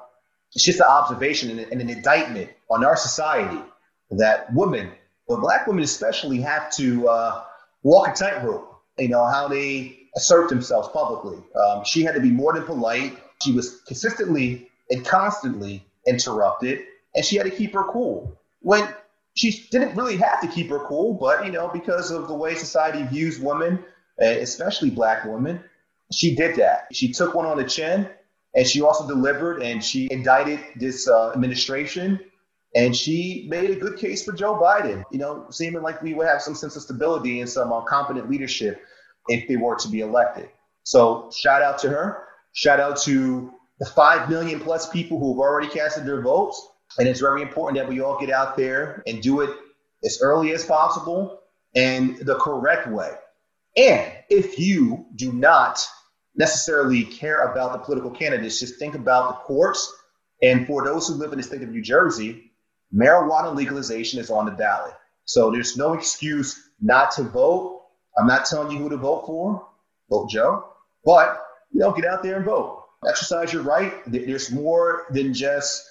[0.54, 3.60] it's just an observation and, and an indictment on our society
[4.12, 4.92] that women
[5.28, 7.44] but black women especially have to uh,
[7.84, 8.70] walk a tightrope.
[8.98, 11.40] You know how they assert themselves publicly.
[11.56, 13.18] Um, she had to be more than polite.
[13.42, 16.82] She was consistently and constantly interrupted,
[17.16, 18.38] and she had to keep her cool.
[18.62, 18.88] When
[19.36, 22.56] she didn't really have to keep her cool, but you know because of the way
[22.56, 23.84] society views women,
[24.20, 25.64] especially black women,
[26.12, 26.88] she did that.
[26.92, 28.08] She took one on the chin,
[28.56, 32.20] and she also delivered, and she indicted this uh, administration
[32.76, 36.28] and she made a good case for Joe Biden, you know, seeming like we would
[36.28, 38.84] have some sense of stability and some uh, competent leadership
[39.28, 40.50] if they were to be elected.
[40.84, 42.26] So shout out to her.
[42.54, 46.68] Shout out to the 5 million plus people who have already casted their votes.
[46.98, 49.50] And it's very important that we all get out there and do it
[50.04, 51.40] as early as possible
[51.76, 53.12] and the correct way.
[53.78, 55.86] And if you do not
[56.36, 59.92] necessarily care about the political candidates, just think about the courts.
[60.42, 62.52] And for those who live in the state of New Jersey,
[62.94, 64.94] marijuana legalization is on the ballot.
[65.26, 67.82] So there's no excuse not to vote.
[68.18, 69.66] I'm not telling you who to vote for.
[70.10, 70.66] Vote Joe.
[71.06, 71.42] But,
[71.72, 72.84] you know, get out there and vote.
[73.08, 73.94] Exercise your right.
[74.06, 75.84] There's more than just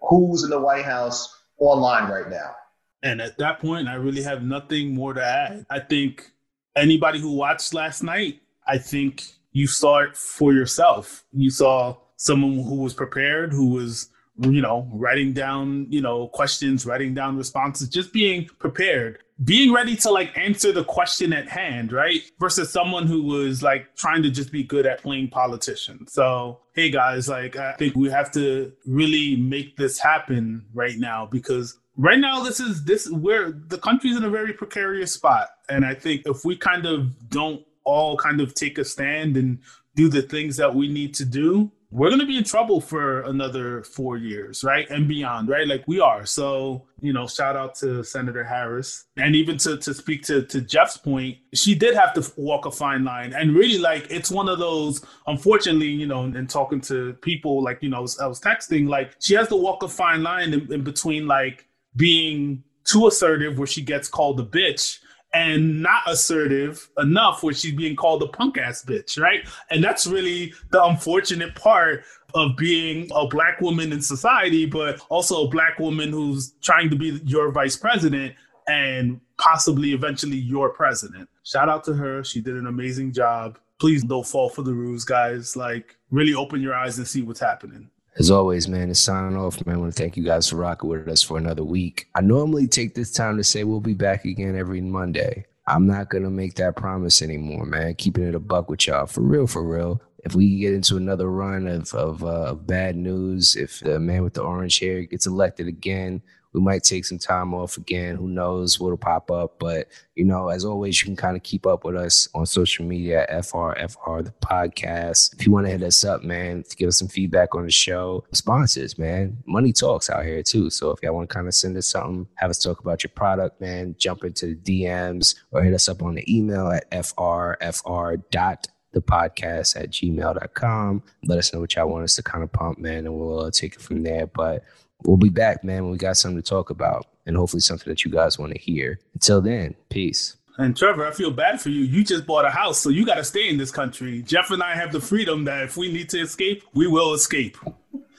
[0.00, 2.54] who's in the White House online right now.
[3.02, 5.66] And at that point, I really have nothing more to add.
[5.68, 6.30] I think
[6.74, 11.24] anybody who watched last night, I think you saw it for yourself.
[11.32, 16.84] You saw someone who was prepared, who was you know, writing down, you know, questions,
[16.84, 21.92] writing down responses, just being prepared, being ready to like answer the question at hand,
[21.92, 22.20] right?
[22.40, 26.06] Versus someone who was like trying to just be good at playing politician.
[26.08, 31.26] So, hey guys, like I think we have to really make this happen right now
[31.30, 35.48] because right now this is this where the country's in a very precarious spot.
[35.68, 39.58] And I think if we kind of don't all kind of take a stand and
[39.94, 43.20] do the things that we need to do, we're going to be in trouble for
[43.20, 44.90] another four years, right?
[44.90, 45.68] And beyond, right?
[45.68, 46.26] Like we are.
[46.26, 49.04] So, you know, shout out to Senator Harris.
[49.16, 52.72] And even to, to speak to, to Jeff's point, she did have to walk a
[52.72, 53.32] fine line.
[53.32, 57.80] And really, like, it's one of those, unfortunately, you know, and talking to people, like,
[57.80, 60.52] you know, I was, I was texting, like, she has to walk a fine line
[60.52, 64.98] in, in between, like, being too assertive where she gets called a bitch
[65.34, 69.46] and not assertive enough where she's being called a punk ass bitch, right?
[69.70, 72.04] And that's really the unfortunate part
[72.34, 76.96] of being a black woman in society, but also a black woman who's trying to
[76.96, 78.34] be your vice president
[78.68, 81.28] and possibly eventually your president.
[81.42, 82.22] Shout out to her.
[82.24, 83.58] She did an amazing job.
[83.78, 85.56] Please don't fall for the ruse, guys.
[85.56, 87.90] Like, really open your eyes and see what's happening.
[88.16, 90.88] As always, man, it's signing off, man, I want to thank you guys for rocking
[90.88, 92.08] with us for another week.
[92.14, 95.46] I normally take this time to say we'll be back again every Monday.
[95.66, 97.94] I'm not to make that promise anymore, man.
[97.96, 99.06] Keeping it a buck with y'all.
[99.06, 100.00] For real, for real.
[100.24, 104.22] If we get into another run of, of, uh, of bad news, if the man
[104.22, 106.22] with the orange hair gets elected again,
[106.54, 108.16] we might take some time off again.
[108.16, 109.58] Who knows what'll pop up?
[109.58, 112.84] But you know, as always, you can kind of keep up with us on social
[112.84, 115.34] media, FRFR the podcast.
[115.34, 117.72] If you want to hit us up, man, to give us some feedback on the
[117.72, 120.70] show, sponsors, man, money talks out here too.
[120.70, 123.10] So if y'all want to kind of send us something, have us talk about your
[123.10, 128.22] product, man, jump into the DMs or hit us up on the email at frfr
[128.30, 131.02] dot the podcast at gmail.com.
[131.24, 133.50] Let us know what y'all want us to kind of pump, man, and we'll uh,
[133.50, 134.28] take it from there.
[134.28, 134.64] But
[135.04, 138.04] we'll be back, man, when we got something to talk about and hopefully something that
[138.04, 138.98] you guys want to hear.
[139.14, 140.36] Until then, peace.
[140.56, 141.82] And Trevor, I feel bad for you.
[141.82, 144.22] You just bought a house, so you got to stay in this country.
[144.22, 147.58] Jeff and I have the freedom that if we need to escape, we will escape.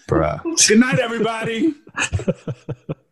[0.07, 0.41] Bruh.
[0.67, 1.73] Good night, everybody.